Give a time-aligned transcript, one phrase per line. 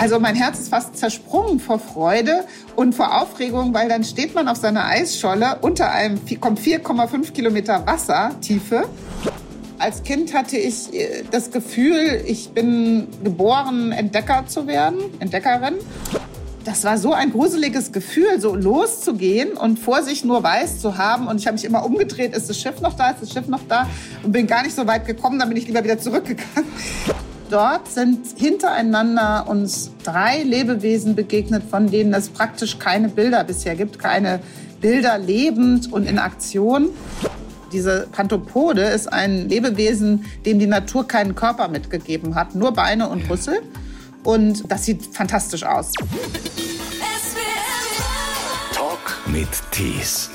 [0.00, 4.48] Also mein Herz ist fast zersprungen vor Freude und vor Aufregung, weil dann steht man
[4.48, 8.88] auf seiner Eisscholle unter einem kommt 4,5 Kilometer Wassertiefe.
[9.78, 15.74] Als Kind hatte ich äh, das Gefühl, ich bin geboren, Entdecker zu werden, Entdeckerin.
[16.64, 21.26] Das war so ein gruseliges Gefühl, so loszugehen und vor sich nur weiß zu haben.
[21.26, 23.68] Und ich habe mich immer umgedreht, ist das Schiff noch da, ist das Schiff noch
[23.68, 23.86] da?
[24.22, 26.70] Und bin gar nicht so weit gekommen, dann bin ich lieber wieder zurückgegangen.
[27.50, 33.98] Dort sind hintereinander uns drei Lebewesen begegnet, von denen es praktisch keine Bilder bisher gibt,
[33.98, 34.38] keine
[34.80, 36.90] Bilder lebend und in Aktion.
[37.72, 43.28] Diese Pantopode ist ein Lebewesen, dem die Natur keinen Körper mitgegeben hat, nur Beine und
[43.28, 43.62] Rüssel.
[44.22, 45.92] Und das sieht fantastisch aus.
[48.72, 50.30] Talk mit Tees.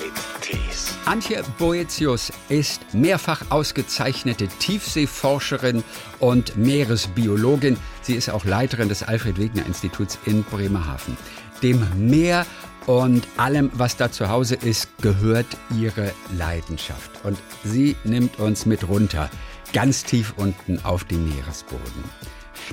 [1.05, 5.83] Antje Boetius ist mehrfach ausgezeichnete Tiefseeforscherin
[6.19, 7.77] und Meeresbiologin.
[8.01, 11.15] Sie ist auch Leiterin des Alfred-Wegener-Instituts in Bremerhaven.
[11.61, 12.47] Dem Meer
[12.87, 15.45] und allem, was da zu Hause ist, gehört
[15.79, 17.11] ihre Leidenschaft.
[17.23, 19.29] Und sie nimmt uns mit runter,
[19.73, 22.03] ganz tief unten auf den Meeresboden.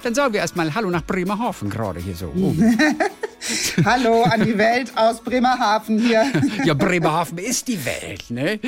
[0.02, 2.32] Dann sagen wir erstmal Hallo nach Bremerhaven gerade hier so.
[2.36, 2.54] Oh.
[3.84, 6.26] Hallo an die Welt aus Bremerhaven hier.
[6.64, 8.60] Ja, Bremerhaven ist die Welt, ne?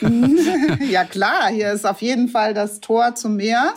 [0.90, 3.74] Ja klar, hier ist auf jeden Fall das Tor zum Meer.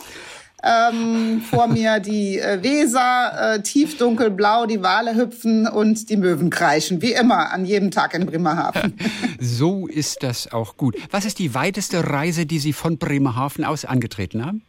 [0.64, 6.50] Ähm, vor mir die äh, Weser, äh, tief dunkelblau, die Wale hüpfen und die Möwen
[6.50, 8.94] kreischen, wie immer an jedem Tag in Bremerhaven.
[9.40, 10.96] So ist das auch gut.
[11.10, 14.62] Was ist die weiteste Reise, die Sie von Bremerhaven aus angetreten haben?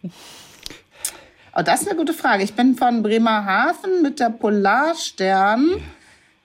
[1.56, 2.44] Oh, das ist eine gute Frage.
[2.44, 5.70] Ich bin von Bremerhaven mit der Polarstern.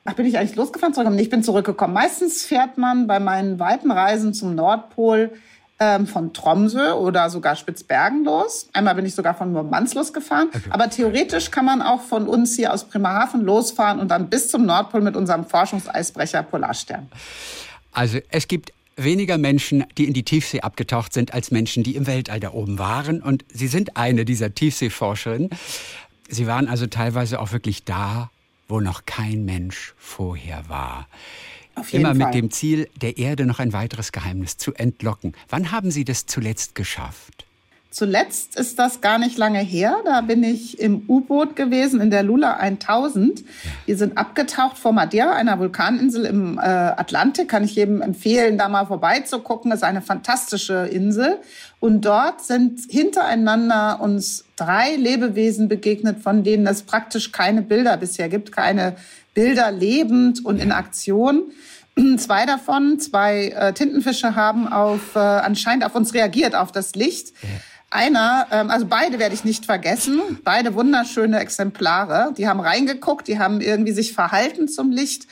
[0.05, 1.19] Ach, bin ich eigentlich losgefahren, zurückgekommen?
[1.19, 1.95] Ich bin zurückgekommen.
[1.95, 5.33] Meistens fährt man bei meinen weiten Reisen zum Nordpol
[5.81, 8.69] ähm, von Tromsø oder sogar Spitzbergen los.
[8.75, 10.49] Einmal bin ich sogar von Murmansk losgefahren.
[10.49, 10.61] Okay.
[10.69, 14.67] Aber theoretisch kann man auch von uns hier aus Bremerhaven losfahren und dann bis zum
[14.67, 17.09] Nordpol mit unserem Forschungseisbrecher Polarstern.
[17.93, 22.07] Also es gibt weniger Menschen, die in die Tiefsee abgetaucht sind, als Menschen, die im
[22.07, 23.23] Weltall da oben waren.
[23.23, 25.51] Und Sie sind eine dieser Tiefseeforscherinnen.
[26.29, 28.31] Sie waren also teilweise auch wirklich da,
[28.69, 31.09] wo noch kein Mensch vorher war.
[31.93, 35.35] Immer mit dem Ziel, der Erde noch ein weiteres Geheimnis zu entlocken.
[35.49, 37.48] Wann haben Sie das zuletzt geschafft?
[37.91, 39.97] Zuletzt ist das gar nicht lange her.
[40.05, 43.43] Da bin ich im U-Boot gewesen in der Lula 1000.
[43.87, 47.49] Wir sind abgetaucht vor Madeira, einer Vulkaninsel im äh, Atlantik.
[47.49, 49.71] Kann ich jedem empfehlen, da mal vorbeizugucken.
[49.71, 51.39] Das ist eine fantastische Insel.
[51.81, 58.29] Und dort sind hintereinander uns drei Lebewesen begegnet, von denen es praktisch keine Bilder bisher
[58.29, 58.97] gibt, keine
[59.33, 61.53] Bilder lebend und in Aktion.
[62.19, 67.33] Zwei davon, zwei äh, Tintenfische, haben auf, äh, anscheinend auf uns reagiert, auf das Licht.
[67.43, 67.49] Ja.
[67.91, 72.35] Einer, ähm, also beide werde ich nicht vergessen, beide wunderschöne Exemplare.
[72.37, 75.27] Die haben reingeguckt, die haben irgendwie sich verhalten zum Licht.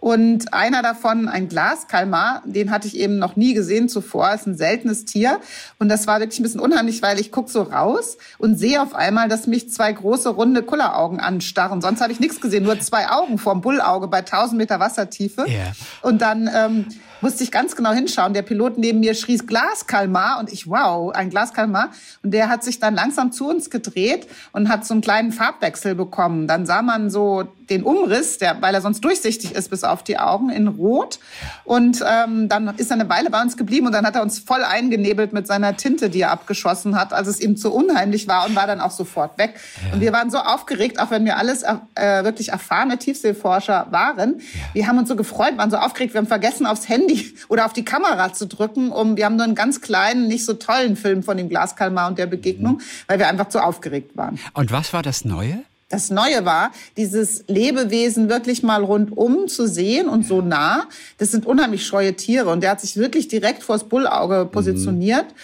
[0.00, 4.56] Und einer davon, ein Glaskalmar, den hatte ich eben noch nie gesehen zuvor, ist ein
[4.56, 5.40] seltenes Tier.
[5.78, 8.94] Und das war wirklich ein bisschen unheimlich, weil ich guck so raus und sehe auf
[8.94, 11.82] einmal, dass mich zwei große, runde Kulleraugen anstarren.
[11.82, 15.44] Sonst habe ich nichts gesehen, nur zwei Augen vorm Bullauge bei 1000 Meter Wassertiefe.
[15.46, 15.72] Yeah.
[16.02, 16.50] Und dann...
[16.52, 16.86] Ähm,
[17.20, 18.34] musste ich ganz genau hinschauen.
[18.34, 21.90] Der Pilot neben mir schrie Glaskalmar und ich, wow, ein Glaskalmar.
[22.22, 25.94] Und der hat sich dann langsam zu uns gedreht und hat so einen kleinen Farbwechsel
[25.94, 26.46] bekommen.
[26.46, 30.18] Dann sah man so den Umriss, der, weil er sonst durchsichtig ist bis auf die
[30.18, 31.20] Augen, in Rot.
[31.64, 34.40] Und ähm, dann ist er eine Weile bei uns geblieben und dann hat er uns
[34.40, 38.46] voll eingenebelt mit seiner Tinte, die er abgeschossen hat, als es ihm zu unheimlich war
[38.46, 39.54] und war dann auch sofort weg.
[39.86, 39.94] Ja.
[39.94, 44.40] Und wir waren so aufgeregt, auch wenn wir alles äh, wirklich erfahrene Tiefseeforscher waren.
[44.40, 44.60] Ja.
[44.72, 47.09] Wir haben uns so gefreut, waren so aufgeregt, wir haben vergessen, aufs Handy
[47.48, 48.90] oder auf die Kamera zu drücken.
[48.90, 52.18] Um, wir haben nur einen ganz kleinen, nicht so tollen Film von dem Glaskalmar und
[52.18, 52.82] der Begegnung, mhm.
[53.06, 54.38] weil wir einfach zu aufgeregt waren.
[54.54, 55.62] Und was war das Neue?
[55.90, 60.84] Das Neue war, dieses Lebewesen wirklich mal rundum zu sehen und so nah.
[61.18, 65.26] Das sind unheimlich scheue Tiere und der hat sich wirklich direkt vors Bullauge positioniert.
[65.26, 65.34] Mhm.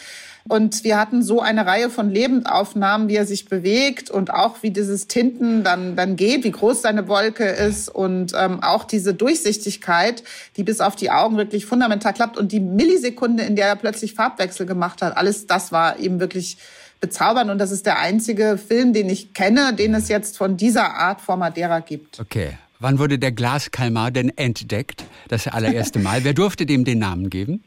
[0.49, 4.71] Und wir hatten so eine Reihe von Lebendaufnahmen, wie er sich bewegt und auch wie
[4.71, 10.23] dieses Tinten dann, dann geht, wie groß seine Wolke ist und ähm, auch diese Durchsichtigkeit,
[10.57, 14.15] die bis auf die Augen wirklich fundamental klappt und die Millisekunde, in der er plötzlich
[14.15, 16.59] Farbwechsel gemacht hat, alles das war eben wirklich
[17.01, 17.51] bezaubern.
[17.51, 21.21] Und das ist der einzige Film, den ich kenne, den es jetzt von dieser Art
[21.21, 22.21] vor Madeira gibt.
[22.21, 22.59] Okay.
[22.79, 25.05] Wann wurde der Glaskalmar denn entdeckt?
[25.29, 26.25] Das allererste Mal.
[26.25, 27.65] Wer durfte dem den Namen geben?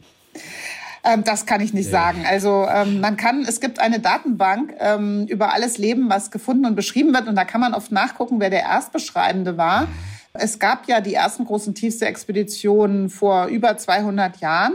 [1.04, 1.92] Ähm, das kann ich nicht ja.
[1.92, 2.26] sagen.
[2.28, 6.76] Also ähm, man kann, es gibt eine Datenbank ähm, über alles Leben, was gefunden und
[6.76, 7.28] beschrieben wird.
[7.28, 9.88] Und da kann man oft nachgucken, wer der Erstbeschreibende war.
[10.34, 14.74] Es gab ja die ersten großen Tiefsee-Expeditionen vor über 200 Jahren.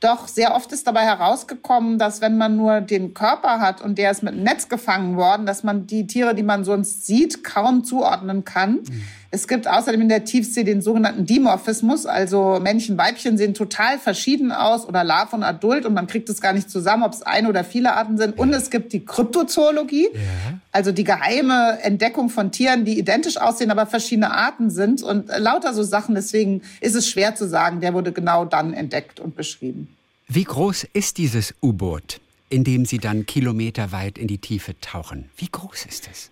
[0.00, 4.10] Doch sehr oft ist dabei herausgekommen, dass wenn man nur den Körper hat und der
[4.10, 7.84] ist mit einem Netz gefangen worden, dass man die Tiere, die man sonst sieht, kaum
[7.84, 8.72] zuordnen kann.
[8.72, 9.04] Mhm.
[9.34, 14.52] Es gibt außerdem in der Tiefsee den sogenannten Dimorphismus, also Männchen, Weibchen sehen total verschieden
[14.52, 17.48] aus oder Larve und Adult und man kriegt es gar nicht zusammen, ob es eine
[17.48, 18.38] oder viele Arten sind.
[18.38, 20.60] Und es gibt die Kryptozoologie, ja.
[20.70, 25.74] also die geheime Entdeckung von Tieren, die identisch aussehen, aber verschiedene Arten sind und lauter
[25.74, 26.14] so Sachen.
[26.14, 29.88] Deswegen ist es schwer zu sagen, der wurde genau dann entdeckt und beschrieben.
[30.28, 32.20] Wie groß ist dieses U-Boot,
[32.50, 35.28] in dem Sie dann kilometerweit in die Tiefe tauchen?
[35.36, 36.30] Wie groß ist es?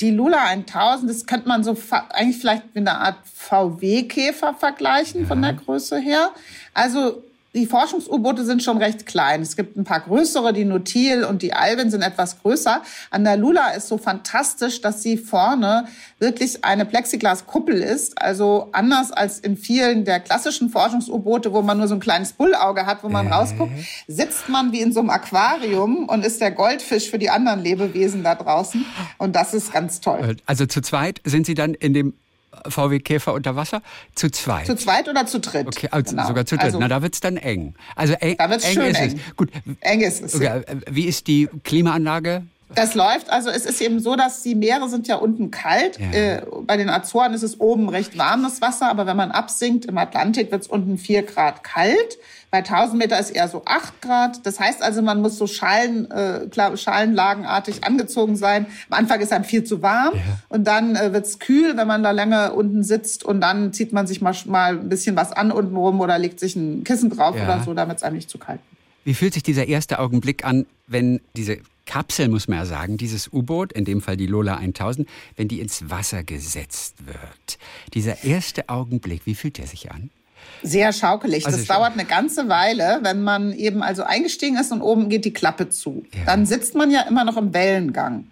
[0.00, 1.76] Die Lula 1000, das könnte man so
[2.10, 5.26] eigentlich vielleicht mit einer Art VW-Käfer vergleichen ja.
[5.26, 6.30] von der Größe her.
[6.74, 7.22] Also
[7.54, 9.42] die Forschungs-U-Boote sind schon recht klein.
[9.42, 12.82] Es gibt ein paar größere, die Notil und die Alvin sind etwas größer.
[13.10, 15.86] An der Lula ist so fantastisch, dass sie vorne
[16.20, 18.20] wirklich eine Plexiglas-Kuppel ist.
[18.22, 22.86] Also anders als in vielen der klassischen Forschungs-U-Boote, wo man nur so ein kleines Bullauge
[22.86, 23.32] hat, wo man äh.
[23.32, 23.72] rausguckt,
[24.06, 28.22] sitzt man wie in so einem Aquarium und ist der Goldfisch für die anderen Lebewesen
[28.22, 28.84] da draußen.
[29.18, 30.36] Und das ist ganz toll.
[30.46, 32.14] Also zu zweit sind Sie dann in dem
[32.68, 33.82] VW Käfer unter Wasser?
[34.14, 34.66] Zu zweit.
[34.66, 35.66] Zu zweit oder zu dritt.
[35.66, 36.26] Okay, also genau.
[36.26, 36.64] sogar zu dritt.
[36.64, 37.74] Also, Na, da wird es dann eng.
[37.96, 39.20] Also eng, da wird's eng schön ist eng.
[39.28, 39.36] es.
[39.36, 39.50] Gut.
[39.80, 40.34] Eng ist es.
[40.34, 40.62] Okay.
[40.90, 42.42] Wie ist die Klimaanlage?
[42.74, 45.98] Das läuft, also es ist eben so, dass die Meere sind ja unten kalt.
[45.98, 46.10] Ja.
[46.12, 49.98] Äh, bei den Azoren ist es oben recht warmes Wasser, aber wenn man absinkt im
[49.98, 52.18] Atlantik wird es unten vier Grad kalt.
[52.50, 54.46] Bei 1000 Meter ist eher so 8 Grad.
[54.46, 58.66] Das heißt also, man muss so Schalen, äh, schalenlagenartig angezogen sein.
[58.88, 60.20] Am Anfang ist einem viel zu warm ja.
[60.48, 64.06] und dann äh, wird's kühl, wenn man da lange unten sitzt und dann zieht man
[64.06, 67.36] sich mal, mal ein bisschen was an unten rum oder legt sich ein Kissen drauf
[67.36, 67.44] ja.
[67.44, 68.80] oder so, damit es einem nicht zu kalt wird.
[69.04, 73.32] Wie fühlt sich dieser erste Augenblick an, wenn diese Kapsel, muss man ja sagen, dieses
[73.32, 77.58] U-Boot, in dem Fall die Lola 1000, wenn die ins Wasser gesetzt wird?
[77.94, 80.10] Dieser erste Augenblick, wie fühlt der sich an?
[80.62, 81.46] Sehr schaukelig.
[81.46, 85.24] Also das dauert eine ganze Weile, wenn man eben also eingestiegen ist und oben geht
[85.24, 86.04] die Klappe zu.
[86.14, 86.24] Ja.
[86.26, 88.26] Dann sitzt man ja immer noch im Wellengang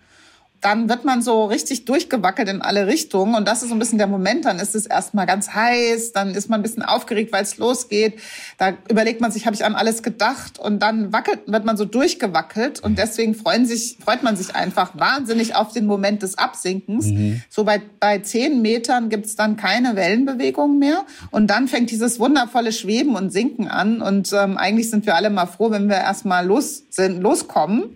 [0.60, 3.34] dann wird man so richtig durchgewackelt in alle Richtungen.
[3.36, 4.44] Und das ist so ein bisschen der Moment.
[4.44, 8.18] Dann ist es erstmal ganz heiß, dann ist man ein bisschen aufgeregt, weil es losgeht.
[8.58, 10.58] Da überlegt man sich, habe ich an alles gedacht?
[10.58, 12.80] Und dann wackelt, wird man so durchgewackelt.
[12.80, 17.06] Und deswegen freuen sich, freut man sich einfach wahnsinnig auf den Moment des Absinkens.
[17.06, 17.42] Mhm.
[17.48, 21.04] So bei, bei zehn Metern gibt's dann keine Wellenbewegung mehr.
[21.30, 24.02] Und dann fängt dieses wundervolle Schweben und Sinken an.
[24.02, 27.94] Und ähm, eigentlich sind wir alle mal froh, wenn wir erstmal los sind, loskommen.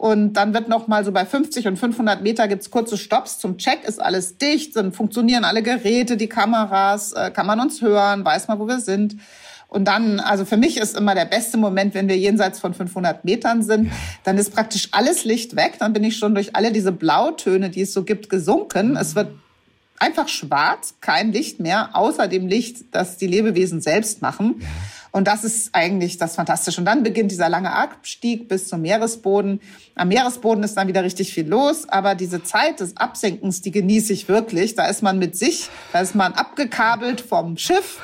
[0.00, 3.58] Und dann wird noch mal so bei 50 und 500 Meter gibt's kurze Stops zum
[3.58, 8.24] Check, ist alles dicht, sind, funktionieren alle Geräte, die Kameras, äh, kann man uns hören,
[8.24, 9.16] weiß man, wo wir sind.
[9.68, 13.26] Und dann, also für mich ist immer der beste Moment, wenn wir jenseits von 500
[13.26, 13.92] Metern sind,
[14.24, 17.82] dann ist praktisch alles Licht weg, dann bin ich schon durch alle diese Blautöne, die
[17.82, 18.96] es so gibt, gesunken.
[18.96, 19.28] Es wird
[19.98, 24.62] einfach schwarz, kein Licht mehr, außer dem Licht, das die Lebewesen selbst machen.
[25.12, 26.80] Und das ist eigentlich das Fantastische.
[26.80, 29.60] Und dann beginnt dieser lange Abstieg bis zum Meeresboden.
[29.94, 34.12] Am Meeresboden ist dann wieder richtig viel los, aber diese Zeit des Absenkens, die genieße
[34.12, 34.74] ich wirklich.
[34.74, 37.98] Da ist man mit sich, da ist man abgekabelt vom Schiff.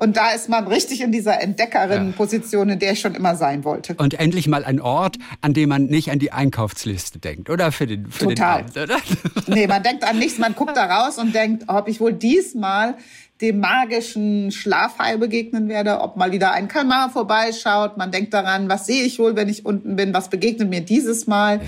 [0.00, 3.94] Und da ist man richtig in dieser Entdeckerin-Position, in der ich schon immer sein wollte.
[3.94, 7.72] Und endlich mal ein Ort, an dem man nicht an die Einkaufsliste denkt, oder?
[7.72, 8.62] Für den, für Total.
[8.62, 9.00] Den Abend, oder?
[9.48, 12.94] Nee, man denkt an nichts, man guckt da raus und denkt, ob ich wohl diesmal
[13.40, 17.96] dem magischen Schlafhai begegnen werde, ob mal wieder ein Kalmar vorbeischaut.
[17.96, 21.26] Man denkt daran, was sehe ich wohl, wenn ich unten bin, was begegnet mir dieses
[21.26, 21.60] Mal.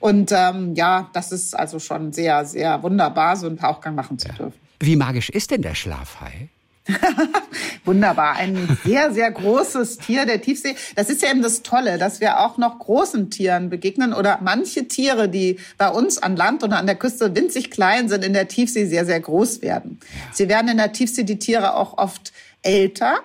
[0.00, 4.28] Und ähm, ja, das ist also schon sehr, sehr wunderbar, so einen Tauchgang machen zu
[4.28, 4.58] dürfen.
[4.80, 6.48] Wie magisch ist denn der Schlafhai?
[7.84, 8.36] Wunderbar.
[8.36, 10.74] Ein sehr, sehr großes Tier der Tiefsee.
[10.96, 14.88] Das ist ja eben das Tolle, dass wir auch noch großen Tieren begegnen oder manche
[14.88, 18.48] Tiere, die bei uns an Land oder an der Küste winzig klein sind, in der
[18.48, 20.00] Tiefsee sehr, sehr groß werden.
[20.32, 23.20] Sie werden in der Tiefsee die Tiere auch oft älter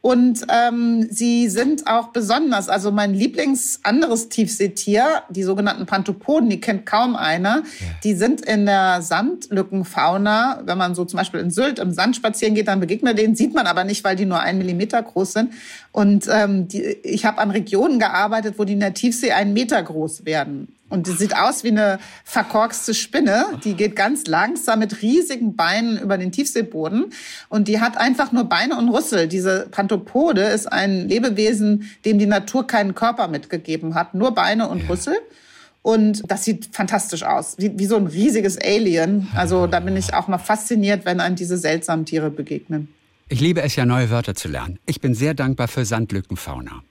[0.00, 6.60] und ähm, sie sind auch besonders, also mein Lieblings anderes Tiefseetier, die sogenannten Panthopoden, die
[6.60, 7.62] kennt kaum einer.
[7.80, 7.86] Ja.
[8.04, 12.54] Die sind in der Sandlückenfauna, wenn man so zum Beispiel in Sylt im Sand spazieren
[12.54, 15.32] geht, dann begegnet man denen, sieht man aber nicht, weil die nur einen Millimeter groß
[15.32, 15.52] sind.
[15.90, 19.82] Und ähm, die, ich habe an Regionen gearbeitet, wo die in der Tiefsee einen Meter
[19.82, 20.68] groß werden.
[20.90, 23.44] Und die sieht aus wie eine verkorkste Spinne.
[23.64, 27.12] Die geht ganz langsam mit riesigen Beinen über den Tiefseeboden.
[27.48, 29.28] Und die hat einfach nur Beine und Rüssel.
[29.28, 34.14] Diese Pantopode ist ein Lebewesen, dem die Natur keinen Körper mitgegeben hat.
[34.14, 35.16] Nur Beine und Rüssel.
[35.82, 37.56] Und das sieht fantastisch aus.
[37.58, 39.28] Wie, wie so ein riesiges Alien.
[39.34, 42.88] Also da bin ich auch mal fasziniert, wenn einem diese seltsamen Tiere begegnen.
[43.28, 44.78] Ich liebe es ja, neue Wörter zu lernen.
[44.86, 46.82] Ich bin sehr dankbar für Sandlückenfauna.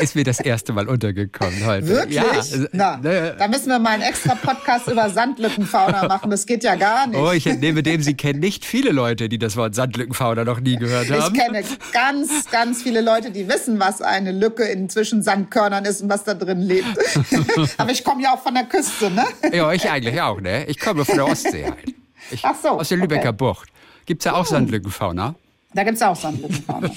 [0.00, 1.86] Ist mir das erste Mal untergekommen heute.
[1.88, 2.16] Wirklich?
[2.16, 6.30] Ja, Na, ne, da müssen wir mal einen extra Podcast über Sandlückenfauna machen.
[6.30, 7.18] Das geht ja gar nicht.
[7.18, 10.76] Oh, ich entnehme dem, Sie kennen nicht viele Leute, die das Wort Sandlückenfauna noch nie
[10.76, 11.34] gehört haben.
[11.34, 16.08] Ich kenne ganz, ganz viele Leute, die wissen, was eine Lücke inzwischen Sandkörnern ist und
[16.08, 16.86] was da drin lebt.
[17.78, 19.26] Aber ich komme ja auch von der Küste, ne?
[19.52, 20.66] Ja, ich eigentlich auch, ne?
[20.66, 21.94] Ich komme von der Ostsee halt.
[22.30, 22.68] Ich, Ach so.
[22.70, 23.36] Aus der Lübecker okay.
[23.36, 23.68] Bucht.
[24.06, 24.50] Gibt es ja auch hm.
[24.50, 25.34] Sandlückenfauna?
[25.74, 26.88] Da gibt es auch Sandlückenfauna.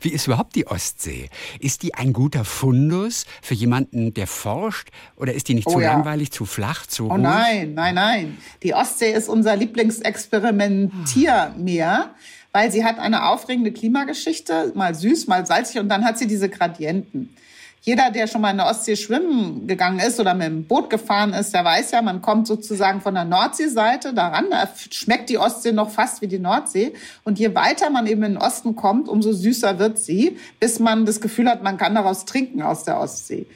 [0.00, 1.28] Wie ist überhaupt die Ostsee?
[1.58, 4.90] Ist die ein guter Fundus für jemanden, der forscht?
[5.16, 5.92] Oder ist die nicht oh, zu ja.
[5.92, 8.38] langweilig, zu flach, zu Oh nein, nein, nein.
[8.62, 12.14] Die Ostsee ist unser Lieblingsexperimentiermeer,
[12.52, 16.48] weil sie hat eine aufregende Klimageschichte, mal süß, mal salzig und dann hat sie diese
[16.48, 17.34] Gradienten.
[17.82, 21.32] Jeder, der schon mal in der Ostsee schwimmen gegangen ist oder mit dem Boot gefahren
[21.32, 24.50] ist, der weiß ja, man kommt sozusagen von der Nordseeseite daran.
[24.50, 26.92] Da schmeckt die Ostsee noch fast wie die Nordsee.
[27.24, 31.06] Und je weiter man eben in den Osten kommt, umso süßer wird sie, bis man
[31.06, 33.46] das Gefühl hat, man kann daraus trinken aus der Ostsee.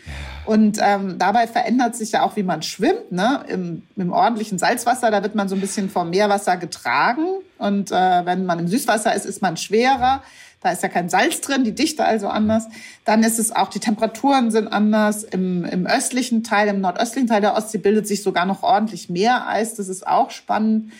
[0.47, 3.13] Und ähm, dabei verändert sich ja auch, wie man schwimmt.
[3.13, 3.45] Ne?
[3.49, 7.27] Im, Im ordentlichen Salzwasser, da wird man so ein bisschen vom Meerwasser getragen.
[7.59, 10.23] Und äh, wenn man im Süßwasser ist, ist man schwerer.
[10.65, 12.69] Da ist ja kein Salz drin, die Dichte also anders.
[13.05, 15.23] Dann ist es auch, die Temperaturen sind anders.
[15.23, 19.75] Im, im östlichen Teil, im nordöstlichen Teil der Ostsee bildet sich sogar noch ordentlich Meereis.
[19.75, 20.91] Das ist auch spannend.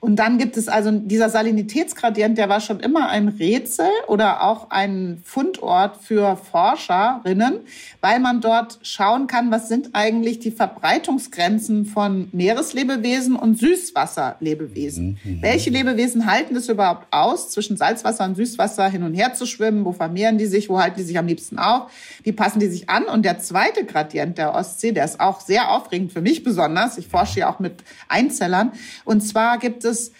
[0.00, 4.70] Und dann gibt es also dieser Salinitätsgradient, der war schon immer ein Rätsel oder auch
[4.70, 7.60] ein Fundort für Forscherinnen,
[8.00, 15.18] weil man dort schauen kann, was sind eigentlich die Verbreitungsgrenzen von Meereslebewesen und Süßwasserlebewesen.
[15.24, 15.42] Mhm.
[15.42, 19.84] Welche Lebewesen halten es überhaupt aus, zwischen Salzwasser und Süßwasser hin und her zu schwimmen?
[19.84, 20.68] Wo vermehren die sich?
[20.68, 21.90] Wo halten die sich am liebsten auf?
[22.22, 23.04] Wie passen die sich an?
[23.04, 26.98] Und der zweite Gradient der Ostsee, der ist auch sehr aufregend für mich besonders.
[26.98, 28.72] Ich forsche ja auch mit Einzellern.
[29.04, 30.12] Und zwar gibt es es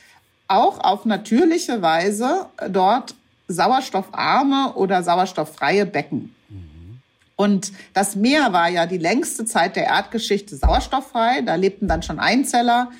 [0.48, 3.14] auch auf natürliche Weise dort
[3.48, 6.34] sauerstoffarme oder sauerstofffreie Becken.
[7.36, 11.42] Und das Meer war ja die längste Zeit der Erdgeschichte sauerstofffrei.
[11.42, 12.90] Da lebten dann schon Einzeller.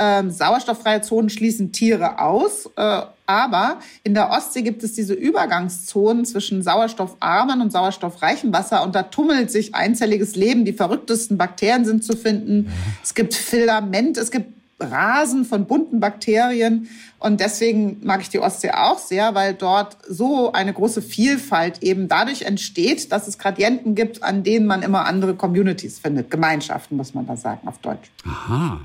[0.00, 2.68] Ähm, sauerstofffreie Zonen schließen Tiere aus.
[2.76, 8.82] Äh, aber in der Ostsee gibt es diese Übergangszonen zwischen sauerstoffarmen und sauerstoffreichem Wasser.
[8.82, 10.64] Und da tummelt sich einzelliges Leben.
[10.64, 12.72] Die verrücktesten Bakterien sind zu finden.
[13.02, 16.88] Es gibt Filament, es gibt Rasen von bunten Bakterien.
[17.18, 22.08] Und deswegen mag ich die Ostsee auch sehr, weil dort so eine große Vielfalt eben
[22.08, 26.30] dadurch entsteht, dass es Gradienten gibt, an denen man immer andere Communities findet.
[26.30, 28.10] Gemeinschaften, muss man da sagen, auf Deutsch.
[28.24, 28.80] Aha.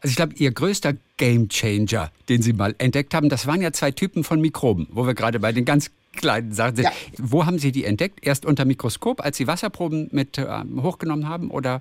[0.00, 3.90] Also ich glaube, Ihr größter Gamechanger, den Sie mal entdeckt haben, das waren ja zwei
[3.90, 6.84] Typen von Mikroben, wo wir gerade bei den ganz kleinen Sachen sind.
[6.84, 6.92] Ja.
[7.18, 8.20] Wo haben Sie die entdeckt?
[8.22, 10.46] Erst unter Mikroskop, als Sie Wasserproben mit äh,
[10.80, 11.50] hochgenommen haben?
[11.50, 11.80] Oder,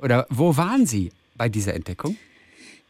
[0.00, 2.16] oder wo waren Sie bei dieser Entdeckung?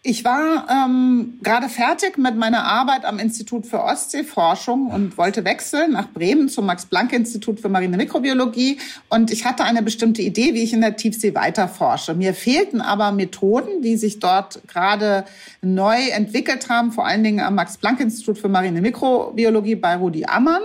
[0.06, 5.92] Ich war ähm, gerade fertig mit meiner Arbeit am Institut für Ostseeforschung und wollte wechseln
[5.92, 8.76] nach Bremen zum Max-Planck-Institut für Marine Mikrobiologie.
[9.08, 12.12] Und ich hatte eine bestimmte Idee, wie ich in der Tiefsee weiterforsche.
[12.12, 15.24] Mir fehlten aber Methoden, die sich dort gerade
[15.62, 20.64] neu entwickelt haben, vor allen Dingen am Max-Planck-Institut für Marine Mikrobiologie bei Rudi Ammann.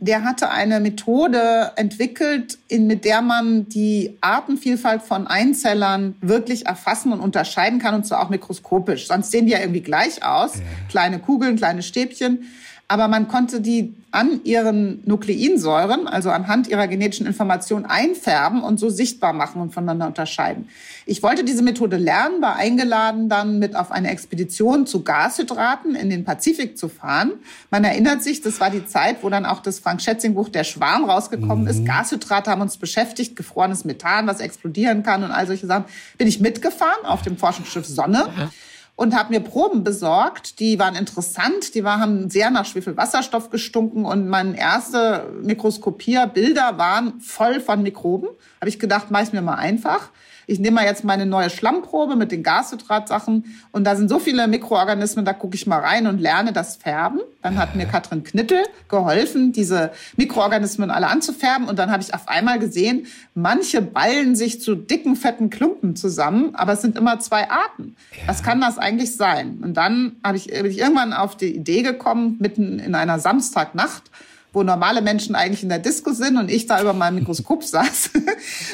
[0.00, 7.12] Der hatte eine Methode entwickelt, in, mit der man die Artenvielfalt von Einzellern wirklich erfassen
[7.12, 9.08] und unterscheiden kann, und zwar auch mikroskopisch.
[9.08, 10.56] Sonst sehen die ja irgendwie gleich aus.
[10.56, 10.62] Ja.
[10.88, 12.44] Kleine Kugeln, kleine Stäbchen
[12.90, 18.88] aber man konnte die an ihren Nukleinsäuren, also anhand ihrer genetischen Information einfärben und so
[18.88, 20.70] sichtbar machen und voneinander unterscheiden.
[21.04, 26.08] Ich wollte diese Methode lernen, war eingeladen, dann mit auf eine Expedition zu Gashydraten in
[26.08, 27.32] den Pazifik zu fahren.
[27.70, 30.64] Man erinnert sich, das war die Zeit, wo dann auch das Frank Schätzing Buch Der
[30.64, 31.70] Schwarm rausgekommen mhm.
[31.70, 31.84] ist.
[31.84, 35.84] Gashydrate haben uns beschäftigt, gefrorenes Methan, was explodieren kann und all solche Sachen.
[36.16, 38.30] Bin ich mitgefahren auf dem Forschungsschiff Sonne.
[38.38, 38.50] Ja
[38.98, 40.58] und habe mir Proben besorgt.
[40.58, 47.60] Die waren interessant, die waren sehr nach Schwefelwasserstoff gestunken und meine erste Mikroskopierbilder waren voll
[47.60, 48.28] von Mikroben.
[48.60, 50.10] Habe ich gedacht, mach mir mal einfach
[50.48, 54.48] ich nehme mal jetzt meine neue Schlammprobe mit den Gashydratsachen und da sind so viele
[54.48, 57.20] Mikroorganismen, da gucke ich mal rein und lerne das Färben.
[57.42, 62.28] Dann hat mir Katrin Knittel geholfen, diese Mikroorganismen alle anzufärben und dann habe ich auf
[62.28, 67.50] einmal gesehen, manche ballen sich zu dicken, fetten Klumpen zusammen, aber es sind immer zwei
[67.50, 67.94] Arten.
[68.12, 68.28] Ja.
[68.28, 69.58] Was kann das eigentlich sein?
[69.62, 74.04] Und dann habe ich, bin ich irgendwann auf die Idee gekommen, mitten in einer Samstagnacht,
[74.52, 78.10] wo normale Menschen eigentlich in der Disco sind und ich da über meinem Mikroskop saß.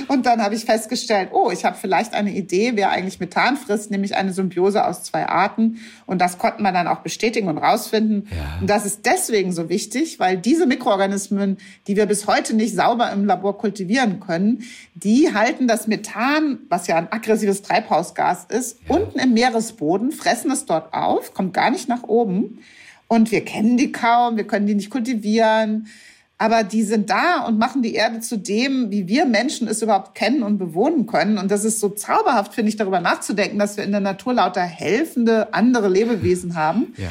[0.08, 3.90] Und dann habe ich festgestellt, oh, ich habe vielleicht eine Idee, wer eigentlich Methan frisst,
[3.90, 5.80] nämlich eine Symbiose aus zwei Arten.
[6.06, 8.28] Und das konnten wir dann auch bestätigen und rausfinden.
[8.30, 8.60] Ja.
[8.60, 13.10] Und das ist deswegen so wichtig, weil diese Mikroorganismen, die wir bis heute nicht sauber
[13.10, 14.64] im Labor kultivieren können,
[14.94, 18.96] die halten das Methan, was ja ein aggressives Treibhausgas ist, ja.
[18.96, 22.60] unten im Meeresboden, fressen es dort auf, kommt gar nicht nach oben.
[23.08, 25.88] Und wir kennen die kaum, wir können die nicht kultivieren.
[26.36, 30.14] aber die sind da und machen die Erde zu dem, wie wir Menschen es überhaupt
[30.14, 31.38] kennen und bewohnen können.
[31.38, 34.62] Und das ist so zauberhaft, finde ich, darüber nachzudenken, dass wir in der Natur lauter
[34.62, 36.92] helfende andere Lebewesen haben.
[36.96, 37.08] Ja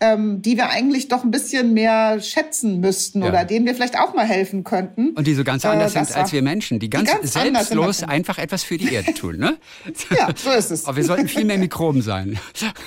[0.00, 3.28] ähm, die wir eigentlich doch ein bisschen mehr schätzen müssten ja.
[3.28, 5.10] oder denen wir vielleicht auch mal helfen könnten.
[5.10, 8.02] Und die so ganz anders äh, sind als wir Menschen, die ganz, die ganz selbstlos
[8.04, 9.38] einfach etwas für die Erde tun.
[9.38, 9.56] Ne?
[10.16, 10.84] ja, so ist es.
[10.84, 12.38] Aber wir sollten viel mehr Mikroben sein.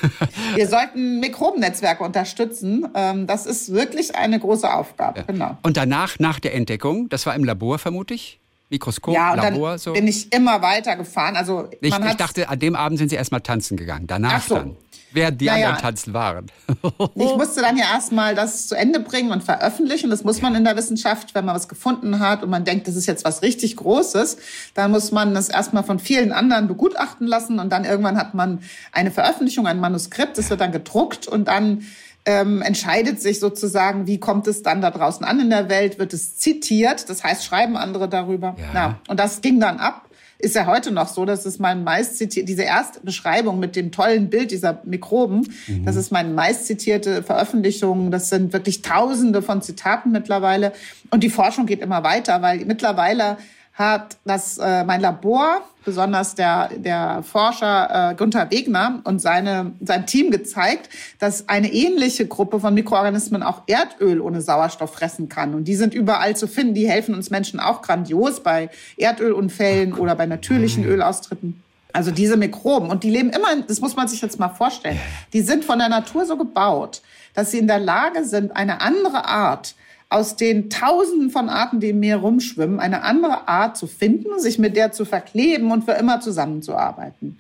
[0.56, 2.88] wir sollten Mikrobennetzwerke unterstützen.
[2.96, 5.20] Ähm, das ist wirklich eine große Aufgabe.
[5.20, 5.26] Ja.
[5.26, 5.58] Genau.
[5.64, 8.40] Und danach, nach der Entdeckung, das war im Labor vermute ich?
[8.70, 9.92] Mikroskop, ja, und Labor, dann so?
[9.92, 11.36] bin ich immer weiter gefahren.
[11.36, 14.08] Also ich, ich dachte, an dem Abend sind Sie erstmal tanzen gegangen.
[14.08, 14.56] Danach so.
[14.56, 14.78] dann.
[15.14, 16.48] Wer die naja, anderen tanzen waren.
[17.16, 20.10] ich musste dann ja erstmal das zu Ende bringen und veröffentlichen.
[20.10, 22.96] Das muss man in der Wissenschaft, wenn man was gefunden hat und man denkt, das
[22.96, 24.38] ist jetzt was richtig Großes,
[24.74, 28.60] dann muss man das erstmal von vielen anderen begutachten lassen und dann irgendwann hat man
[28.92, 31.86] eine Veröffentlichung, ein Manuskript, das wird dann gedruckt und dann
[32.26, 36.14] ähm, entscheidet sich sozusagen, wie kommt es dann da draußen an in der Welt, wird
[36.14, 38.56] es zitiert, das heißt, schreiben andere darüber.
[38.58, 38.74] Ja.
[38.74, 39.00] ja.
[39.08, 40.08] Und das ging dann ab
[40.42, 43.92] ist ja heute noch so, dass es mein meist zitiert, diese erste Beschreibung mit dem
[43.92, 45.86] tollen Bild dieser Mikroben, mhm.
[45.86, 48.12] das ist meine meist zitierte Veröffentlichung.
[48.12, 50.74] Das sind wirklich Tausende von Zitaten mittlerweile.
[51.10, 53.38] Und die Forschung geht immer weiter, weil mittlerweile
[53.74, 60.06] hat das äh, mein Labor, besonders der, der Forscher äh, Gunther Wegner und seine, sein
[60.06, 65.54] Team gezeigt, dass eine ähnliche Gruppe von Mikroorganismen auch Erdöl ohne Sauerstoff fressen kann.
[65.56, 66.74] Und die sind überall zu finden.
[66.74, 71.62] Die helfen uns Menschen auch grandios bei Erdölunfällen oder bei natürlichen Ölaustritten.
[71.94, 72.90] Also diese Mikroben.
[72.90, 75.00] Und die leben immer, das muss man sich jetzt mal vorstellen,
[75.34, 77.02] die sind von der Natur so gebaut,
[77.34, 79.76] dass sie in der Lage sind, eine andere Art
[80.12, 84.60] aus den Tausenden von Arten, die im Meer rumschwimmen, eine andere Art zu finden, sich
[84.60, 87.40] mit der zu verkleben und für immer zusammenzuarbeiten.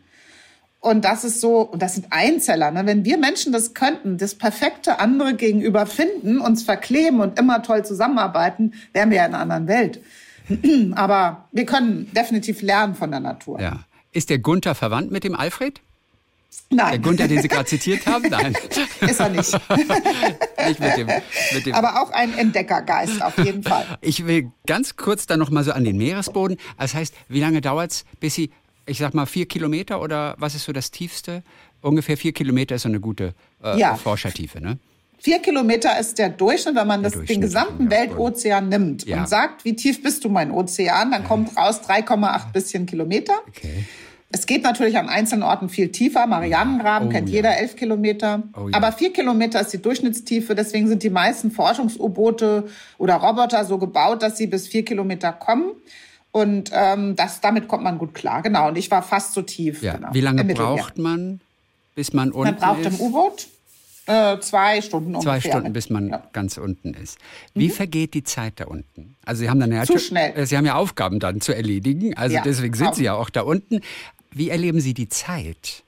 [0.80, 2.72] Und das ist so, und das sind Einzeller.
[2.72, 2.86] Ne?
[2.86, 7.86] Wenn wir Menschen das könnten, das perfekte andere gegenüber finden, uns verkleben und immer toll
[7.86, 10.02] zusammenarbeiten, wären wir ja in einer anderen Welt.
[10.96, 13.60] Aber wir können definitiv lernen von der Natur.
[13.60, 13.82] Ja.
[14.14, 15.82] Ist der Gunther verwandt mit dem Alfred?
[16.70, 16.92] Nein.
[16.92, 18.30] Der Gunther, den Sie gerade zitiert haben?
[18.30, 18.56] Nein.
[19.02, 19.54] Ist er nicht.
[20.68, 21.08] nicht mit dem,
[21.54, 21.74] mit dem.
[21.74, 23.86] Aber auch ein Entdeckergeist auf jeden Fall.
[24.02, 26.58] Ich will ganz kurz dann noch mal so an den Meeresboden.
[26.78, 28.52] Das heißt, wie lange dauert es, bis Sie,
[28.86, 31.44] ich sag mal, vier Kilometer oder was ist so das tiefste?
[31.82, 33.96] Ungefähr vier Kilometer ist so eine gute äh, ja.
[33.96, 34.78] Forschertiefe, ne?
[35.18, 39.20] Vier Kilometer ist der Durchschnitt, wenn man das, den gesamten Weltozean nimmt ja.
[39.20, 43.34] und sagt, wie tief bist du mein Ozean, dann kommt raus 3,8 bisschen Kilometer.
[43.48, 43.86] Okay.
[44.34, 46.26] Es geht natürlich an einzelnen Orten viel tiefer.
[46.26, 47.36] Marianengraben oh, kennt ja.
[47.36, 48.44] jeder, elf Kilometer.
[48.56, 48.78] Oh, ja.
[48.78, 50.56] Aber vier Kilometer ist die Durchschnittstiefe.
[50.56, 52.68] Deswegen sind die meisten Forschungs-U-Boote
[52.98, 55.72] oder Roboter so gebaut, dass sie bis vier Kilometer kommen.
[56.32, 58.42] Und ähm, das, damit kommt man gut klar.
[58.42, 58.70] Genau.
[58.70, 59.84] Und ich war fast so tief.
[59.84, 59.96] Ja.
[59.96, 60.14] Genau.
[60.14, 61.42] Wie lange braucht man,
[61.96, 62.62] bis man unten ist?
[62.62, 63.00] Man braucht ist?
[63.00, 63.48] im U-Boot
[64.08, 65.40] äh, zwei Stunden ungefähr.
[65.40, 66.24] Zwei Stunden, bis man ja.
[66.34, 67.18] ganz unten ist.
[67.54, 67.72] Wie mhm.
[67.72, 69.16] vergeht die Zeit da unten?
[69.26, 70.34] Also Sie haben dann ja zu schnell.
[70.36, 72.16] Äh, sie haben ja Aufgaben dann zu erledigen.
[72.18, 73.82] Also ja, deswegen sind Sie ja auch da unten.
[74.34, 75.84] Wie erleben Sie die Zeit?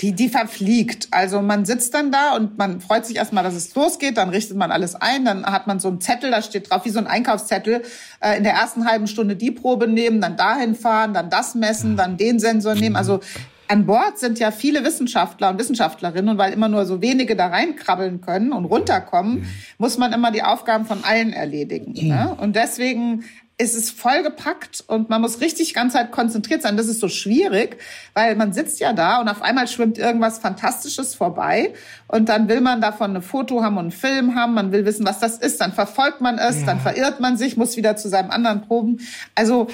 [0.00, 1.08] Die, die verfliegt.
[1.10, 4.18] Also man sitzt dann da und man freut sich erstmal, dass es losgeht.
[4.18, 5.24] Dann richtet man alles ein.
[5.24, 7.82] Dann hat man so einen Zettel, da steht drauf wie so ein Einkaufszettel.
[8.20, 11.96] Äh, in der ersten halben Stunde die Probe nehmen, dann dahin fahren, dann das messen,
[11.96, 12.94] dann den Sensor nehmen.
[12.94, 13.20] Also
[13.68, 17.48] an Bord sind ja viele Wissenschaftler und Wissenschaftlerinnen und weil immer nur so wenige da
[17.48, 19.46] reinkrabbeln können und runterkommen,
[19.78, 21.94] muss man immer die Aufgaben von allen erledigen.
[22.08, 22.36] Ne?
[22.38, 23.24] Und deswegen
[23.58, 26.76] es ist vollgepackt und man muss richtig ganz halt konzentriert sein.
[26.76, 27.78] Das ist so schwierig,
[28.12, 31.72] weil man sitzt ja da und auf einmal schwimmt irgendwas Fantastisches vorbei
[32.06, 34.52] und dann will man davon eine Foto haben und einen Film haben.
[34.52, 35.60] Man will wissen, was das ist.
[35.62, 36.66] Dann verfolgt man es, ja.
[36.66, 39.00] dann verirrt man sich, muss wieder zu seinem anderen Proben.
[39.34, 39.68] Also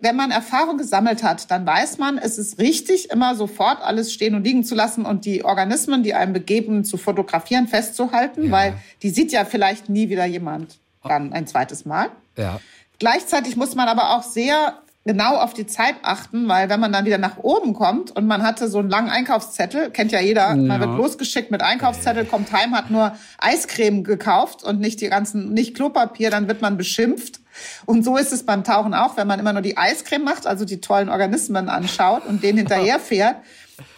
[0.00, 4.34] wenn man Erfahrung gesammelt hat, dann weiß man, es ist richtig, immer sofort alles stehen
[4.34, 8.50] und liegen zu lassen und die Organismen, die einem begeben, zu fotografieren, festzuhalten, ja.
[8.50, 12.10] weil die sieht ja vielleicht nie wieder jemand dann ein zweites Mal.
[12.36, 12.60] Ja.
[12.98, 17.06] Gleichzeitig muss man aber auch sehr genau auf die Zeit achten, weil wenn man dann
[17.06, 20.54] wieder nach oben kommt und man hatte so einen langen Einkaufszettel, kennt ja jeder, ja.
[20.54, 25.54] man wird losgeschickt mit Einkaufszettel, kommt heim, hat nur Eiscreme gekauft und nicht die ganzen,
[25.54, 27.40] nicht Klopapier, dann wird man beschimpft.
[27.86, 30.66] Und so ist es beim Tauchen auch, wenn man immer nur die Eiscreme macht, also
[30.66, 33.36] die tollen Organismen anschaut und denen hinterherfährt,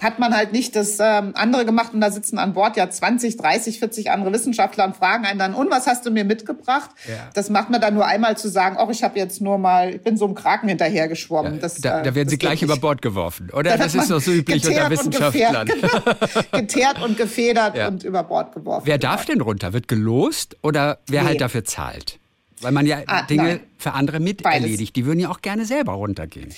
[0.00, 3.36] hat man halt nicht das ähm, andere gemacht und da sitzen an Bord ja 20,
[3.36, 6.90] 30, 40 andere Wissenschaftler und fragen einen dann, und was hast du mir mitgebracht?
[7.08, 7.28] Ja.
[7.34, 10.02] Das macht man dann nur einmal zu sagen, ach, ich habe jetzt nur mal, ich
[10.02, 11.54] bin so einem Kraken hinterher geschwommen.
[11.54, 13.76] Ja, das, da, da, werden Sie gleich über Bord geworfen, oder?
[13.76, 15.68] Das ist doch so üblich unter Wissenschaftlern.
[15.70, 16.52] Und.
[16.52, 17.88] Geteert und gefedert ja.
[17.88, 18.86] und über Bord geworfen.
[18.86, 19.72] Wer darf denn runter?
[19.72, 21.28] Wird gelost oder wer nee.
[21.28, 22.18] halt dafür zahlt?
[22.60, 23.60] Weil man ja ah, Dinge nein.
[23.78, 24.62] für andere mit Beides.
[24.62, 24.96] erledigt.
[24.96, 26.52] Die würden ja auch gerne selber runtergehen.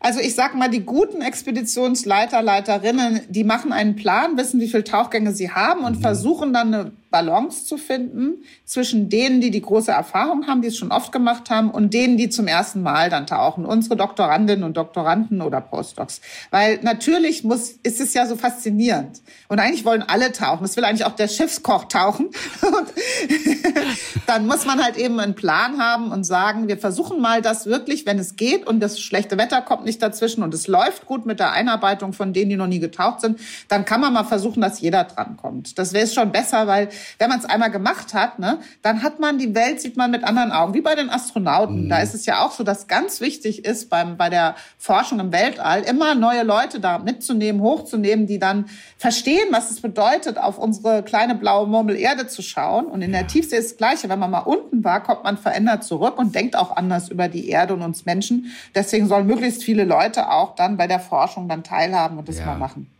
[0.00, 4.84] Also ich sag mal, die guten Expeditionsleiter, Leiterinnen, die machen einen Plan, wissen, wie viele
[4.84, 6.02] Tauchgänge sie haben und mhm.
[6.02, 10.76] versuchen dann eine Balance zu finden zwischen denen, die die große Erfahrung haben, die es
[10.76, 13.64] schon oft gemacht haben, und denen, die zum ersten Mal dann tauchen.
[13.64, 16.20] Unsere Doktorandinnen und Doktoranden oder Postdocs.
[16.50, 19.22] Weil natürlich muss, ist es ja so faszinierend.
[19.48, 20.64] Und eigentlich wollen alle tauchen.
[20.64, 22.30] Es will eigentlich auch der Schiffskoch tauchen.
[24.26, 28.06] dann muss man halt eben einen Plan haben und sagen, wir versuchen mal das wirklich,
[28.06, 31.40] wenn es geht und das schlechte Wetter kommt nicht dazwischen und es läuft gut mit
[31.40, 34.80] der Einarbeitung von denen, die noch nie getaucht sind, dann kann man mal versuchen, dass
[34.80, 35.78] jeder drankommt.
[35.78, 39.38] Das wäre schon besser, weil wenn man es einmal gemacht hat, ne, dann hat man
[39.38, 41.84] die Welt, sieht man mit anderen Augen, wie bei den Astronauten.
[41.84, 41.88] Mhm.
[41.88, 45.32] Da ist es ja auch so, dass ganz wichtig ist beim, bei der Forschung im
[45.32, 51.02] Weltall, immer neue Leute da mitzunehmen, hochzunehmen, die dann verstehen, was es bedeutet, auf unsere
[51.02, 52.86] kleine blaue Murmel Erde zu schauen.
[52.86, 54.08] Und in der Tiefsee ist das Gleiche.
[54.08, 57.48] Wenn man mal unten war, kommt man verändert zurück und denkt auch anders über die
[57.48, 58.52] Erde und uns Menschen.
[58.74, 62.46] Deswegen sollen möglichst viele Leute auch dann bei der Forschung dann teilhaben und das ja.
[62.46, 62.90] mal machen.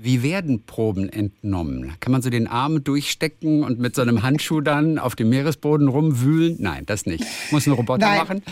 [0.00, 1.94] Wie werden Proben entnommen?
[1.98, 5.88] Kann man so den Arm durchstecken und mit so einem Handschuh dann auf dem Meeresboden
[5.88, 6.54] rumwühlen?
[6.60, 7.24] Nein, das nicht.
[7.50, 8.18] Muss ein Roboter Nein.
[8.18, 8.42] machen?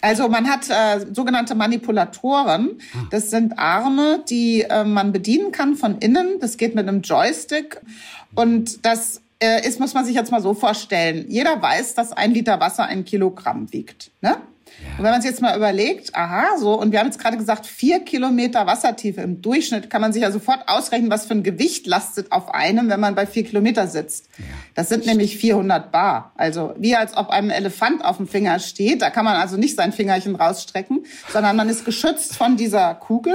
[0.00, 2.70] Also man hat äh, sogenannte Manipulatoren.
[2.94, 3.06] Ah.
[3.10, 6.40] Das sind Arme, die äh, man bedienen kann von innen.
[6.40, 7.82] Das geht mit einem Joystick.
[8.34, 11.26] Und das äh, ist, muss man sich jetzt mal so vorstellen.
[11.28, 14.10] Jeder weiß, dass ein Liter Wasser ein Kilogramm wiegt.
[14.22, 14.38] Ne?
[14.66, 14.98] Ja.
[14.98, 17.66] Und wenn man sich jetzt mal überlegt, aha, so, und wir haben jetzt gerade gesagt,
[17.66, 21.86] vier Kilometer Wassertiefe im Durchschnitt, kann man sich ja sofort ausrechnen, was für ein Gewicht
[21.86, 24.28] lastet auf einem, wenn man bei vier Kilometer sitzt.
[24.38, 24.44] Ja.
[24.74, 26.32] Das sind nämlich 400 Bar.
[26.36, 29.02] Also wie als ob einem Elefant auf dem Finger steht.
[29.02, 33.34] Da kann man also nicht sein Fingerchen rausstrecken, sondern man ist geschützt von dieser Kugel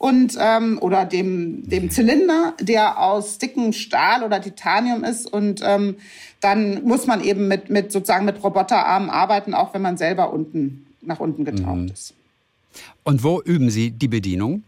[0.00, 5.96] und ähm, oder dem dem Zylinder, der aus dickem Stahl oder Titanium ist und ähm,
[6.40, 10.86] dann muss man eben mit mit sozusagen mit Roboterarmen arbeiten, auch wenn man selber unten
[11.02, 11.88] nach unten getaucht mhm.
[11.88, 12.14] ist.
[13.04, 14.62] Und wo üben Sie die Bedienung?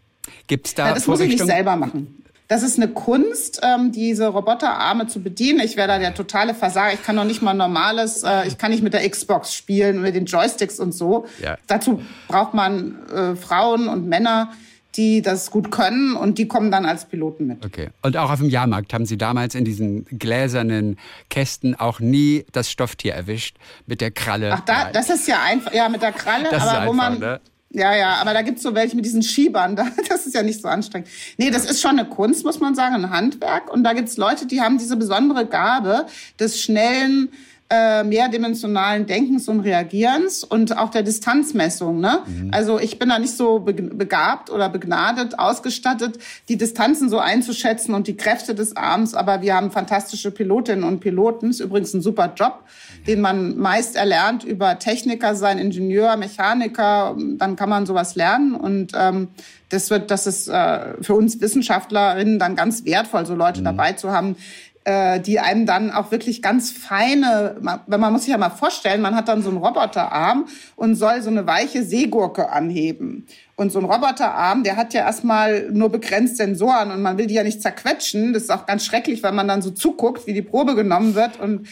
[0.49, 2.23] Gibt's da ja, Das muss ich nicht selber machen.
[2.49, 5.61] Das ist eine Kunst, ähm, diese Roboterarme zu bedienen.
[5.61, 6.93] Ich wäre da der totale Versager.
[6.93, 10.03] Ich kann noch nicht mal normales, äh, ich kann nicht mit der Xbox spielen und
[10.03, 11.25] mit den Joysticks und so.
[11.43, 11.57] Ja.
[11.69, 14.53] Dazu braucht man äh, Frauen und Männer,
[14.97, 17.65] die das gut können und die kommen dann als Piloten mit.
[17.65, 17.89] Okay.
[18.03, 20.99] Und auch auf dem Jahrmarkt haben Sie damals in diesen gläsernen
[21.31, 24.53] Kästen auch nie das Stofftier erwischt mit der Kralle.
[24.53, 27.19] Ach, da, das ist ja einfach, ja, mit der Kralle, das aber wo man.
[27.19, 27.41] Ne?
[27.75, 29.77] Ja, ja, aber da gibt's so welche mit diesen Schiebern,
[30.09, 31.09] das ist ja nicht so anstrengend.
[31.39, 33.73] Nee, das ist schon eine Kunst, muss man sagen, ein Handwerk.
[33.73, 36.07] Und da gibt's Leute, die haben diese besondere Gabe
[36.39, 37.31] des schnellen,
[37.73, 42.01] äh, mehrdimensionalen Denkens und Reagierens und auch der Distanzmessung.
[42.01, 42.19] Ne?
[42.27, 42.51] Mhm.
[42.53, 46.19] Also ich bin da nicht so begabt oder begnadet, ausgestattet,
[46.51, 51.01] die Distanzen so einzuschätzen und die Kräfte des Arms, aber wir haben fantastische Pilotinnen und
[51.01, 51.49] Piloten.
[51.49, 52.63] Ist übrigens ein super Job,
[53.07, 58.93] den man meist erlernt über Techniker sein, Ingenieur, Mechaniker, dann kann man sowas lernen und
[58.95, 59.29] ähm,
[59.71, 63.65] das wird, das ist äh, für uns Wissenschaftlerinnen dann ganz wertvoll, so Leute mhm.
[63.65, 64.37] dabei zu haben,
[64.85, 69.15] die einem dann auch wirklich ganz feine, man, man muss sich ja mal vorstellen, man
[69.15, 73.27] hat dann so einen Roboterarm und soll so eine weiche Seegurke anheben.
[73.55, 77.35] Und so ein Roboterarm, der hat ja erstmal nur begrenzt Sensoren und man will die
[77.35, 78.33] ja nicht zerquetschen.
[78.33, 81.39] Das ist auch ganz schrecklich, weil man dann so zuguckt, wie die Probe genommen wird.
[81.39, 81.69] Und